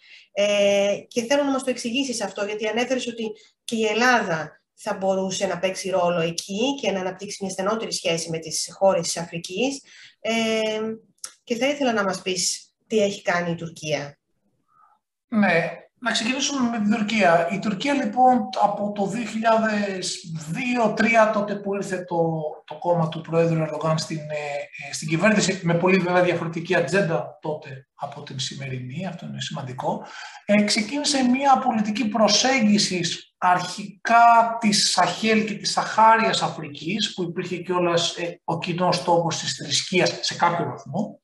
και 1.07 1.21
θέλω 1.21 1.43
να 1.43 1.51
μας 1.51 1.63
το 1.63 1.69
εξηγήσεις 1.69 2.21
αυτό, 2.21 2.45
γιατί 2.45 2.67
ανέφερες 2.67 3.07
ότι 3.07 3.31
και 3.63 3.75
η 3.75 3.85
Ελλάδα 3.85 4.64
θα 4.75 4.93
μπορούσε 4.93 5.47
να 5.47 5.59
παίξει 5.59 5.89
ρόλο 5.89 6.19
εκεί 6.19 6.75
και 6.81 6.91
να 6.91 6.99
αναπτύξει 6.99 7.37
μια 7.41 7.51
στενότερη 7.51 7.93
σχέση 7.93 8.29
με 8.29 8.37
τις 8.37 8.69
χώρες 8.77 9.01
της 9.01 9.17
Αφρικής. 9.17 9.81
Ε, 10.19 10.31
και 11.43 11.55
θα 11.55 11.67
ήθελα 11.67 11.93
να 11.93 12.03
μας 12.03 12.21
πεις 12.21 12.73
τι 12.87 12.99
έχει 12.99 13.21
κάνει 13.21 13.51
η 13.51 13.55
Τουρκία. 13.55 14.17
Ναι, 15.27 15.84
να 15.99 16.11
ξεκινήσουμε 16.11 16.69
με 16.69 16.77
την 16.77 16.91
Τουρκία. 16.95 17.49
Η 17.51 17.59
Τουρκία 17.59 17.93
λοιπόν 17.93 18.49
από 18.61 18.91
το 18.91 19.11
2002-2003 20.95 21.31
τότε 21.33 21.55
που 21.55 21.75
ήρθε 21.75 22.03
το, 22.03 22.41
το 22.65 22.75
κόμμα 22.75 23.09
του 23.09 23.21
Προέδρου 23.21 23.61
Ερδογάν 23.61 23.97
στην, 23.97 24.17
ε, 24.17 24.93
στην 24.93 25.07
κυβέρνηση 25.07 25.59
με 25.63 25.73
πολύ 25.73 25.97
βέβαια 25.97 26.23
διαφορετική 26.23 26.75
ατζέντα 26.75 27.37
τότε 27.41 27.87
από 27.95 28.23
την 28.23 28.39
σημερινή, 28.39 29.07
αυτό 29.07 29.25
είναι 29.25 29.41
σημαντικό, 29.41 30.05
ε, 30.45 30.63
ξεκίνησε 30.63 31.23
μια 31.23 31.57
πολιτική 31.57 32.07
προσέγγισης 32.07 33.35
αρχικά 33.37 34.57
της 34.59 34.91
Σαχέλ 34.91 35.45
και 35.45 35.53
της 35.53 35.71
Σαχάριας 35.71 36.41
Αφρικής 36.41 37.13
που 37.13 37.23
υπήρχε 37.23 37.57
και 37.57 37.71
όλας 37.71 38.15
ε, 38.15 38.41
ο 38.43 38.59
κοινός 38.59 39.03
τόπος 39.03 39.37
της 39.37 39.53
θρησκείας 39.53 40.17
σε 40.21 40.35
κάποιο 40.35 40.65
βαθμό 40.65 41.19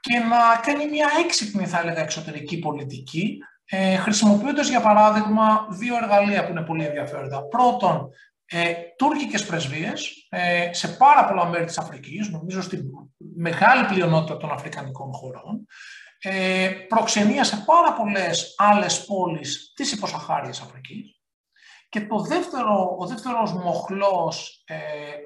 και 0.00 0.18
να 0.18 0.60
κάνει 0.62 0.90
μια 0.90 1.08
έξυπνη 1.24 1.66
θα 1.66 1.80
έλεγα 1.80 2.02
εξωτερική 2.02 2.58
πολιτική 2.58 3.38
ε, 3.64 3.96
χρησιμοποιώντας 3.96 4.68
για 4.68 4.80
παράδειγμα 4.80 5.66
δύο 5.70 5.96
εργαλεία 5.96 6.44
που 6.44 6.50
είναι 6.50 6.62
πολύ 6.62 6.84
ενδιαφέροντα. 6.84 7.48
Πρώτον, 7.48 8.10
ε, 8.46 8.74
τουρκικές 8.98 9.46
πρεσβείες 9.46 10.26
ε, 10.30 10.72
σε 10.72 10.88
πάρα 10.88 11.26
πολλά 11.26 11.44
μέρη 11.46 11.64
της 11.64 11.78
Αφρικής, 11.78 12.28
νομίζω 12.28 12.62
στην 12.62 12.82
μεγάλη 13.36 13.86
πλειονότητα 13.86 14.36
των 14.36 14.50
αφρικανικών 14.50 15.12
χωρών, 15.12 15.66
ε, 16.18 16.68
προξενία 16.88 17.44
σε 17.44 17.62
πάρα 17.66 17.92
πολλές 17.92 18.54
άλλες 18.56 19.04
πόλεις 19.04 19.72
της 19.74 19.92
υποσαχάριας 19.92 20.60
Αφρικής 20.60 21.18
και 21.88 22.06
το 22.06 22.20
δεύτερο, 22.20 22.96
ο 22.98 23.06
δεύτερος 23.06 23.52
μοχλός 23.52 24.64
ε, 24.66 24.74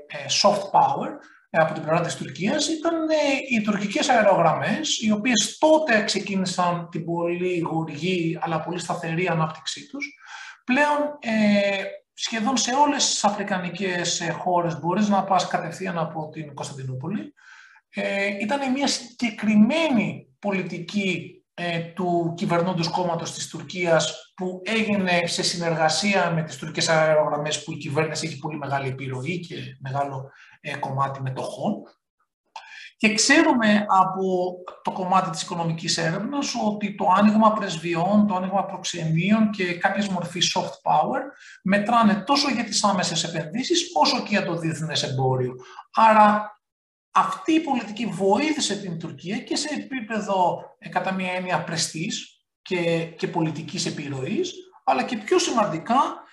ε 0.07 0.27
soft 0.43 0.71
power 0.71 1.09
ε, 1.09 1.17
από 1.51 1.75
την 1.75 1.83
πλευρά 1.83 2.01
της 2.01 2.17
Τουρκίας 2.17 2.69
ήταν 2.69 3.09
ε, 3.09 3.15
οι 3.51 3.61
τουρκικές 3.61 4.09
αερογραμμές, 4.09 4.99
οι 5.01 5.11
οποίες 5.11 5.59
τότε 5.59 6.05
ξεκίνησαν 6.05 6.89
την 6.91 7.05
πολύ 7.05 7.59
γοργή 7.59 8.39
αλλά 8.41 8.61
πολύ 8.61 8.79
σταθερή 8.79 9.29
ανάπτυξή 9.29 9.87
τους. 9.87 10.07
Πλέον 10.65 11.19
ε, 11.21 11.83
σχεδόν 12.15 12.57
σε 12.57 12.75
όλες 12.75 13.09
τις 13.09 13.25
αφρικανικές 13.25 14.21
ε, 14.21 14.31
χώρες 14.31 14.81
μπορείς 14.81 15.09
να 15.09 15.25
πας 15.25 15.47
κατευθείαν 15.49 15.99
από 15.99 16.29
την 16.29 16.55
Κωνσταντινούπολη. 16.55 17.35
Ε, 17.89 18.27
ήταν 18.41 18.73
μια 18.73 18.87
συγκεκριμένη 18.87 20.37
πολιτική 20.39 21.39
ε, 21.61 21.79
του 21.79 22.35
κυβερνώντος 22.37 22.89
κόμματος 22.89 23.33
της 23.33 23.49
Τουρκίας 23.49 24.33
που 24.37 24.63
έγινε 24.65 25.27
σε 25.27 25.43
συνεργασία 25.43 26.31
με 26.31 26.43
τις 26.43 26.57
τουρκικές 26.57 26.89
αερογραμμές 26.89 27.65
που 27.65 27.73
η 27.73 27.77
κυβέρνηση 27.77 28.27
έχει 28.27 28.39
πολύ 28.39 28.59
μεγάλη 28.59 28.89
επιρροή 28.89 29.41
και 29.41 29.55
μεγάλο 29.81 30.17
ε, 30.25 30.48
κομμάτι 30.81 31.23
μετοχών. 31.23 31.83
Και 32.97 33.15
ξέρουμε 33.15 33.87
από 33.89 34.55
το 34.83 34.91
κομμάτι 34.91 35.31
της 35.31 35.43
οικονομικής 35.43 35.99
έρευνας 35.99 36.55
ότι 36.67 36.95
το 36.95 37.13
άνοιγμα 37.17 37.53
πρεσβειών, 37.53 38.27
το 38.27 38.35
άνοιγμα 38.35 38.65
προξενείων 38.65 39.51
και 39.51 39.79
κάποιες 39.79 40.09
μορφή 40.09 40.41
soft 40.55 40.91
power 40.91 41.21
μετράνε 41.63 42.15
τόσο 42.15 42.51
για 42.51 42.65
τις 42.65 42.85
άμεσες 42.85 43.25
επενδύσεις 43.25 43.91
όσο 43.95 44.19
και 44.23 44.29
για 44.29 44.45
το 44.45 44.57
διεθνές 44.57 45.03
εμπόριο. 45.03 45.55
Άρα 45.93 46.59
αυτή 47.11 47.53
η 47.53 47.61
πολιτική 47.61 48.07
βοήθησε 48.07 48.77
την 48.77 48.99
Τουρκία 48.99 49.39
και 49.39 49.57
σε 49.57 49.69
επίπεδο 49.75 50.61
ε, 50.79 50.89
κατά 50.89 51.13
μία 51.13 51.33
έννοια 51.33 51.65
πρεστής 51.65 52.43
και, 52.63 53.05
και 53.05 53.29
πολιτικής 53.29 53.87
επιρροής, 53.87 54.53
αλλά 54.85 55.03
και 55.03 55.17
πιο 55.17 55.39
σημαντικά 55.39 55.95
ε, 55.95 56.28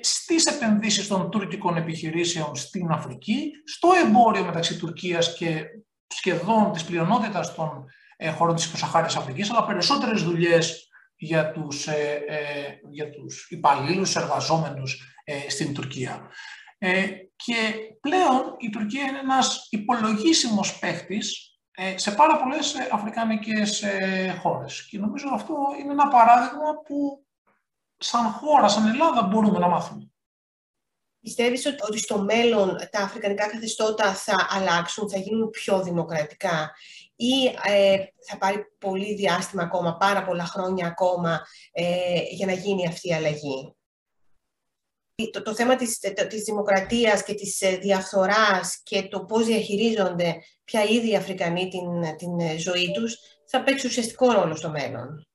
στις 0.00 0.44
επενδύσεις 0.44 1.08
των 1.08 1.30
τουρκικών 1.30 1.76
επιχειρήσεων 1.76 2.56
στην 2.56 2.90
Αφρική, 2.90 3.50
στο 3.64 3.88
εμπόριο 4.06 4.44
μεταξύ 4.44 4.78
Τουρκίας 4.78 5.36
και 5.36 5.64
σχεδόν 6.06 6.72
της 6.72 6.84
πλειονότητας 6.84 7.54
των 7.54 7.84
ε, 8.16 8.30
χωρών 8.30 8.54
της 8.54 8.64
Υποσαχάριας 8.64 9.16
Αφρικής, 9.16 9.50
αλλά 9.50 9.66
περισσότερες 9.66 10.22
δουλειές 10.22 10.88
για 11.16 11.52
τους, 11.52 11.86
ε, 11.86 12.24
ε, 12.28 12.78
για 12.90 13.10
τους 13.10 13.46
υπαλλήλους, 13.50 14.16
εργαζόμενους 14.16 15.14
ε, 15.24 15.50
στην 15.50 15.74
Τουρκία. 15.74 16.30
Ε, 16.82 17.06
και 17.36 17.54
πλέον 18.00 18.54
η 18.58 18.70
Τουρκία 18.70 19.02
είναι 19.02 19.18
ένας 19.18 19.66
υπολογίσιμος 19.70 20.78
παίχτης 20.78 21.58
ε, 21.70 21.98
σε 21.98 22.10
πάρα 22.10 22.36
πολλές 22.36 22.74
ε, 22.74 22.88
αφρικανικές 22.92 23.84
χώρες. 24.40 24.86
Και 24.90 24.98
νομίζω 24.98 25.28
αυτό 25.32 25.54
είναι 25.80 25.92
ένα 25.92 26.08
παράδειγμα 26.08 26.72
που 26.86 27.26
σαν 28.00 28.30
χώρα, 28.30 28.68
σαν 28.68 28.86
Ελλάδα 28.86 29.22
μπορούμε 29.22 29.58
να 29.58 29.68
μάθουμε. 29.68 30.10
Πιστεύεις 31.20 31.66
ότι 31.66 31.98
στο 31.98 32.18
μέλλον 32.18 32.76
τα 32.90 33.00
αφρικανικά 33.00 33.50
καθεστώτα 33.50 34.14
θα 34.14 34.46
αλλάξουν, 34.50 35.10
θα 35.10 35.18
γίνουν 35.18 35.50
πιο 35.50 35.82
δημοκρατικά 35.82 36.72
ή 37.16 37.46
ε, 37.64 37.96
θα 38.28 38.38
πάρει 38.38 38.64
πολύ 38.78 39.14
διάστημα 39.14 39.62
ακόμα, 39.62 39.96
πάρα 39.96 40.24
πολλά 40.24 40.44
χρόνια 40.44 40.86
ακόμα 40.86 41.40
ε, 41.72 42.20
για 42.30 42.46
να 42.46 42.52
γίνει 42.52 42.86
αυτή 42.86 43.08
η 43.08 43.14
αλλαγή; 43.14 43.76
Το, 45.32 45.42
το 45.42 45.54
θέμα 45.54 45.76
της, 45.76 45.98
της 46.28 46.42
δημοκρατίας 46.42 47.22
και 47.22 47.34
της 47.34 47.60
ε, 47.60 47.76
διαφθοράς 47.76 48.80
και 48.82 49.02
το 49.02 49.24
πώς 49.24 49.46
διαχειρίζονται 49.46 50.36
πια 50.64 50.82
ήδη 50.84 51.10
οι 51.10 51.16
Αφρικανοί 51.16 51.68
την, 51.68 52.16
την 52.16 52.58
ζωή 52.58 52.90
τους 52.92 53.18
θα 53.46 53.62
παίξει 53.62 53.86
ουσιαστικό 53.86 54.32
ρόλο 54.32 54.56
στο 54.56 54.70
μέλλον. 54.70 55.29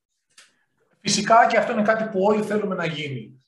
Φυσικά 1.08 1.48
και 1.48 1.58
αυτό 1.58 1.72
είναι 1.72 1.82
κάτι 1.82 2.04
που 2.04 2.24
όλοι 2.24 2.42
θέλουμε 2.42 2.76
να 2.76 2.86
γίνει. 2.86 3.44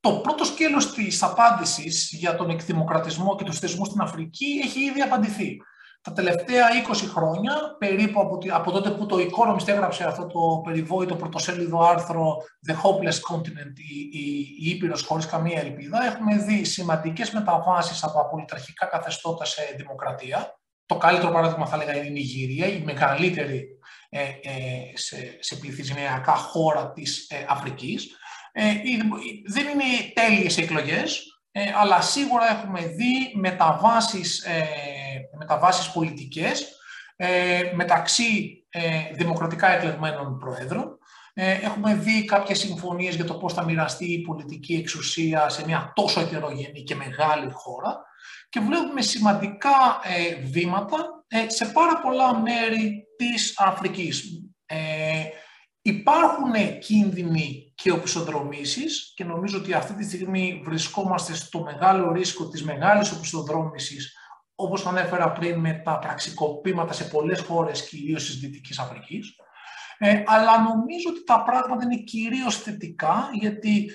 Το 0.00 0.12
πρώτο 0.12 0.44
σκέλος 0.44 0.92
της 0.92 1.22
απάντησης 1.22 2.10
για 2.12 2.36
τον 2.36 2.50
εκδημοκρατισμό 2.50 3.36
και 3.36 3.44
τους 3.44 3.58
θεσμούς 3.58 3.88
στην 3.88 4.00
Αφρική 4.00 4.60
έχει 4.64 4.80
ήδη 4.80 5.00
απαντηθεί. 5.00 5.56
Τα 6.02 6.12
τελευταία 6.12 6.66
20 6.88 6.94
χρόνια, 7.14 7.76
περίπου 7.78 8.20
από, 8.20 8.38
από 8.50 8.70
τότε 8.70 8.90
που 8.90 9.06
το 9.06 9.16
Economist 9.16 9.68
έγραψε 9.68 10.04
αυτό 10.04 10.26
το 10.26 10.60
περιβόητο 10.64 11.16
πρωτοσέλιδο 11.16 11.80
άρθρο 11.80 12.36
The 12.68 12.72
Hopeless 12.72 13.34
Continent, 13.34 13.78
η, 13.90 14.18
η, 14.18 14.56
η 14.60 14.70
Ήπειρος 14.70 15.02
χωρίς 15.02 15.26
καμία 15.26 15.60
ελπίδα, 15.60 16.04
έχουμε 16.04 16.36
δει 16.36 16.64
σημαντικές 16.64 17.30
μεταβάσεις 17.30 18.04
από 18.04 18.20
απολυταρχικά 18.20 18.86
καθεστώτα 18.86 19.44
σε 19.44 19.62
δημοκρατία. 19.76 20.58
Το 20.86 20.96
καλύτερο 20.96 21.32
παράδειγμα 21.32 21.66
θα 21.66 21.76
έλεγα 21.76 21.96
είναι 21.96 22.06
η 22.06 22.10
Νιγηρία, 22.10 22.66
η 22.66 22.82
μεγαλύτερη 22.84 23.56
ε, 23.56 23.58
ε, 23.58 23.64
σε, 24.94 25.36
σε 25.40 25.56
πληθυσμιακά 25.56 26.34
χώρα 26.34 26.92
της 26.92 27.26
ε, 27.30 27.44
Αφρικής. 27.48 28.16
Ε, 28.52 28.74
δεν 29.46 29.66
είναι 29.68 30.12
τέλειες 30.14 30.58
εκλογές, 30.58 31.30
ε, 31.52 31.72
αλλά 31.76 32.00
σίγουρα 32.00 32.50
έχουμε 32.50 32.80
δει 32.86 33.32
μεταβάσεις, 33.34 34.44
ε, 34.44 34.66
μεταβάσεις 35.38 35.90
πολιτικές 35.90 36.68
ε, 37.16 37.62
μεταξύ 37.74 38.54
δημοκρατικά 39.12 39.70
εκλεγμένων 39.70 40.38
προέδρων. 40.38 40.98
Έχουμε 41.34 41.94
δει 41.94 42.24
κάποιες 42.24 42.58
συμφωνίες 42.58 43.14
για 43.14 43.24
το 43.24 43.34
πώς 43.34 43.52
θα 43.52 43.64
μοιραστεί 43.64 44.12
η 44.12 44.20
πολιτική 44.20 44.74
εξουσία 44.74 45.48
σε 45.48 45.64
μια 45.64 45.92
τόσο 45.94 46.20
ετερογενή 46.20 46.82
και 46.82 46.94
μεγάλη 46.94 47.50
χώρα 47.52 48.02
και 48.48 48.60
βλέπουμε 48.60 49.02
σημαντικά 49.02 50.00
βήματα 50.42 51.24
σε 51.46 51.64
πάρα 51.64 52.00
πολλά 52.00 52.38
μέρη 52.38 53.04
της 53.28 53.54
Αφρικής. 53.58 54.24
Υπάρχουν 55.82 56.78
κίνδυνοι 56.80 57.72
και 57.74 57.90
οπισθοδρομήσεις 57.90 59.12
και 59.14 59.24
νομίζω 59.24 59.58
ότι 59.58 59.72
αυτή 59.72 59.94
τη 59.94 60.04
στιγμή 60.04 60.62
βρισκόμαστε 60.64 61.34
στο 61.34 61.62
μεγάλο 61.62 62.12
ρίσκο 62.12 62.48
της 62.48 62.64
μεγάλης 62.64 63.12
οπισθοδρόμησης 63.12 64.14
όπως 64.54 64.86
ανέφερα 64.86 65.32
πριν 65.32 65.58
με 65.58 65.72
τα 65.84 65.98
πραξικοπήματα 65.98 66.92
σε 66.92 67.04
πολλές 67.04 67.40
χώρες, 67.40 67.88
κυρίως 67.88 68.24
της 68.26 68.38
Δυτικής 68.38 68.78
Αφρικής. 68.78 69.34
Ε, 69.98 70.22
αλλά 70.26 70.62
νομίζω 70.62 71.08
ότι 71.08 71.24
τα 71.24 71.42
πράγματα 71.42 71.84
είναι 71.84 72.02
κυρίως 72.02 72.56
θετικά, 72.56 73.30
γιατί 73.32 73.90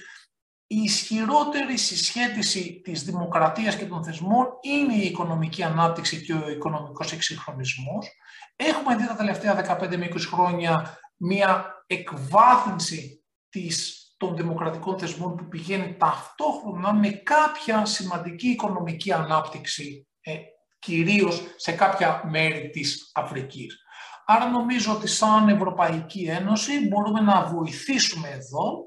η 0.68 0.82
ισχυρότερη 0.82 1.78
συσχέτιση 1.78 2.82
της 2.84 3.04
δημοκρατίας 3.04 3.76
και 3.76 3.86
των 3.86 4.04
θεσμών 4.04 4.48
είναι 4.62 4.94
η 4.94 5.06
οικονομική 5.06 5.64
ανάπτυξη 5.64 6.26
και 6.26 6.34
ο 6.34 6.50
οικονομικός 6.50 7.12
εξυγχρονισμός. 7.12 8.08
Έχουμε 8.56 8.96
δει 8.96 9.08
τα 9.08 9.16
τελευταία 9.16 9.78
15 9.82 9.98
με 9.98 10.08
20 10.12 10.20
χρόνια 10.20 11.00
μία 11.16 11.84
εκβάθυνση 11.88 13.26
της, 13.50 14.04
των 14.18 14.36
δημοκρατικών 14.36 15.00
θεσμών 15.00 15.36
που 15.36 15.48
πηγαίνει 15.48 15.96
ταυτόχρονα 15.98 16.94
με 16.94 17.10
κάποια 17.10 17.86
σημαντική 17.86 18.48
οικονομική 18.48 19.12
ανάπτυξη, 19.12 20.08
ε, 20.22 20.36
κυρίως 20.80 21.42
σε 21.56 21.72
κάποια 21.72 22.22
μέρη 22.26 22.70
της 22.70 23.12
Αφρικής. 23.14 23.80
Άρα 24.26 24.50
νομίζω 24.50 24.94
ότι 24.94 25.08
σαν 25.08 25.50
Ευρωπαϊκή 25.50 26.24
Ένωση 26.24 26.88
μπορούμε 26.88 27.22
να 27.22 27.46
βοηθήσουμε 27.46 28.30
εδώ, 28.30 28.84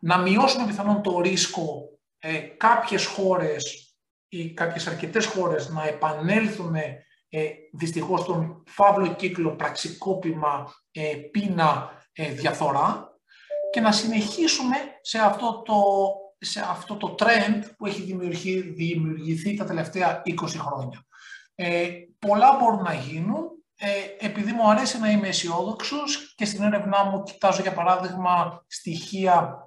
να 0.00 0.18
μειώσουμε 0.18 0.66
πιθανόν 0.66 1.02
το 1.02 1.20
ρίσκο 1.20 1.88
ε, 2.18 2.38
κάποιες 2.38 3.06
χώρες 3.06 3.94
ή 4.28 4.52
κάποιες 4.54 4.86
αρκετές 4.86 5.26
χώρες 5.26 5.68
να 5.68 5.86
επανέλθουν 5.86 6.74
ε, 7.32 7.48
δυστυχώς 7.72 8.20
στον 8.20 8.62
φαύλο 8.66 9.14
κύκλο 9.14 9.56
πραξικόπημα, 9.56 10.74
ε, 10.90 11.14
πείνα, 11.30 11.90
ε, 12.12 12.32
διαφθορά 12.32 13.10
και 13.70 13.80
να 13.80 13.92
συνεχίσουμε 13.92 14.76
σε 15.00 15.18
αυτό 15.18 15.62
το, 15.62 15.82
σε 16.38 16.60
αυτό 16.60 16.96
το 16.96 17.14
trend 17.18 17.62
που 17.76 17.86
έχει 17.86 18.02
δημιουργηθεί, 18.02 18.60
δημιουργηθεί 18.60 19.54
τα 19.54 19.64
τελευταία 19.64 20.22
20 20.24 20.32
χρόνια. 20.58 21.04
Ε, 21.54 21.88
πολλά 22.18 22.56
μπορούν 22.60 22.82
να 22.82 22.94
γίνουν. 22.94 23.48
Ε, 23.82 24.26
επειδή 24.26 24.52
μου 24.52 24.70
αρέσει 24.70 24.98
να 24.98 25.10
είμαι 25.10 25.28
αισιόδοξος 25.28 26.34
και 26.36 26.44
στην 26.44 26.62
έρευνά 26.62 27.04
μου 27.04 27.22
κοιτάζω 27.22 27.62
για 27.62 27.72
παράδειγμα 27.72 28.64
στοιχεία 28.66 29.58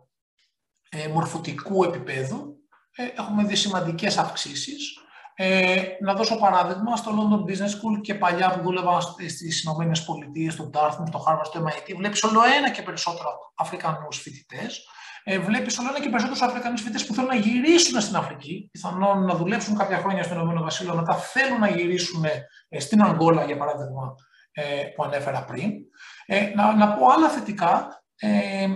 ε, 0.90 1.08
μορφωτικού 1.08 1.84
επίπεδου, 1.84 2.58
ε, 2.96 3.06
έχουμε 3.06 3.44
δει 3.44 3.56
σημαντικές 3.56 4.18
αυξήσεις. 4.18 4.98
Ε, 5.36 5.82
να 6.00 6.14
δώσω 6.14 6.40
παράδειγμα, 6.40 6.96
στο 6.96 7.12
London 7.12 7.50
Business 7.50 7.70
School 7.70 8.02
και 8.02 8.16
παλιά 8.16 8.54
που 8.54 8.62
δούλευα 8.62 9.00
στις 9.02 9.64
Ηνωμένες 9.64 10.04
Πολιτείες, 10.04 10.54
στο 10.54 10.70
Dartmouth, 10.74 11.08
στο 11.08 11.24
Harvard, 11.28 11.46
στο 11.46 11.66
MIT, 11.66 11.94
βλέπεις 11.98 12.24
όλο 12.24 12.40
ένα 12.58 12.70
και 12.70 12.82
περισσότερο 12.82 13.30
Αφρικανούς 13.56 14.18
φοιτητές. 14.18 14.86
Ε, 15.24 15.40
βλέπεις 15.40 15.78
όλο 15.78 15.90
ένα 15.90 16.00
και 16.00 16.10
περισσότερους 16.10 16.42
Αφρικανούς 16.42 16.82
φοιτητές 16.82 17.06
που 17.06 17.14
θέλουν 17.14 17.30
να 17.30 17.36
γυρίσουν 17.36 18.02
στην 18.02 18.16
Αφρική, 18.16 18.70
πιθανόν 18.72 19.26
να 19.26 19.36
δουλέψουν 19.36 19.78
κάποια 19.78 19.98
χρόνια 19.98 20.24
στο 20.24 20.34
Ηνωμένο 20.34 20.62
Βασίλειο, 20.62 20.96
μετά 20.96 21.14
θέλουν 21.14 21.60
να 21.60 21.70
γυρίσουν 21.70 22.26
ε, 22.70 22.80
στην 22.80 23.04
Αγγόλα, 23.04 23.46
για 23.46 23.58
παράδειγμα, 23.58 24.16
ε, 24.52 24.84
που 24.96 25.04
ανέφερα 25.04 25.44
πριν. 25.44 25.72
Ε, 26.26 26.52
να, 26.56 26.76
να 26.76 26.94
πω 26.94 27.08
άλλα 27.08 27.30
θετικά. 27.30 28.04
Ε, 28.16 28.68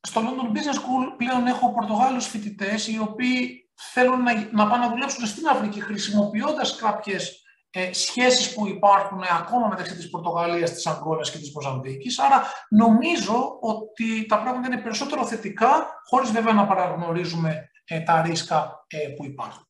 στο 0.00 0.20
London 0.20 0.56
Business 0.56 0.76
School 0.76 1.14
πλέον 1.16 1.46
έχω 1.46 1.72
Πορτογάλους 1.72 2.26
φοιτητές 2.26 2.88
οι 2.88 2.98
οποίοι 2.98 3.65
θέλουν 3.76 4.22
να, 4.22 4.48
να 4.52 4.68
πάνε 4.68 4.84
να 4.84 4.90
δουλέψουν 4.90 5.26
στην 5.26 5.48
Αφρική 5.48 5.80
χρησιμοποιώντας 5.80 6.76
κάποιες 6.76 7.40
ε, 7.70 7.92
σχέσεις 7.92 8.54
που 8.54 8.66
υπάρχουν 8.66 9.22
ακόμα 9.40 9.66
μεταξύ 9.68 9.96
της 9.96 10.10
Πορτογαλίας, 10.10 10.72
της 10.72 10.86
Αγκόλας 10.86 11.30
και 11.30 11.38
της 11.38 11.52
Μοζαμβίκης. 11.54 12.18
Άρα 12.18 12.42
νομίζω 12.68 13.58
ότι 13.60 14.26
τα 14.26 14.42
πράγματα 14.42 14.66
είναι 14.66 14.82
περισσότερο 14.82 15.26
θετικά, 15.26 16.00
χωρίς 16.04 16.30
βέβαια 16.30 16.52
να 16.52 16.66
παραγνωρίζουμε 16.66 17.70
ε, 17.84 18.00
τα 18.00 18.22
ρίσκα 18.22 18.84
ε, 18.86 19.08
που 19.08 19.24
υπάρχουν. 19.24 19.68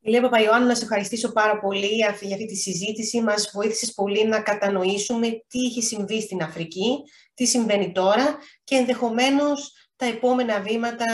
Ηλία 0.00 0.20
Παπαϊωάννου, 0.20 0.66
να 0.66 0.74
σε 0.74 0.82
ευχαριστήσω 0.82 1.32
πάρα 1.32 1.58
πολύ 1.58 1.86
για 1.86 2.08
αυτή 2.08 2.46
τη 2.46 2.54
συζήτηση. 2.54 3.22
Μας 3.22 3.50
βοήθησες 3.54 3.94
πολύ 3.94 4.26
να 4.26 4.40
κατανοήσουμε 4.40 5.28
τι 5.48 5.64
έχει 5.64 5.82
συμβεί 5.82 6.20
στην 6.20 6.42
Αφρική, 6.42 7.02
τι 7.34 7.46
συμβαίνει 7.46 7.92
τώρα 7.92 8.36
και 8.64 8.76
ενδεχομένως 8.76 9.85
τα 9.96 10.06
επόμενα 10.06 10.60
βήματα 10.60 11.04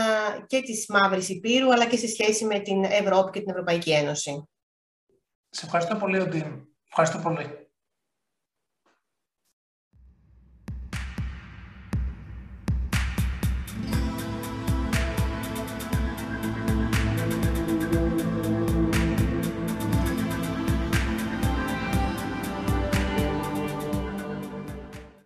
και 0.47 0.61
της 0.61 0.87
Μαύρης 0.89 1.29
Υπήρου, 1.29 1.73
αλλά 1.73 1.87
και 1.87 1.97
σε 1.97 2.09
σχέση 2.09 2.45
με 2.45 2.59
την 2.61 2.85
Ευρώπη 2.85 3.31
και 3.31 3.41
την 3.41 3.51
Ευρωπαϊκή 3.51 3.93
Ένωση. 3.93 4.49
Σε 5.49 5.65
ευχαριστώ 5.67 5.97
πολύ, 5.97 6.19
Οντίν. 6.19 6.67
Ευχαριστώ 6.89 7.19
πολύ. 7.19 7.62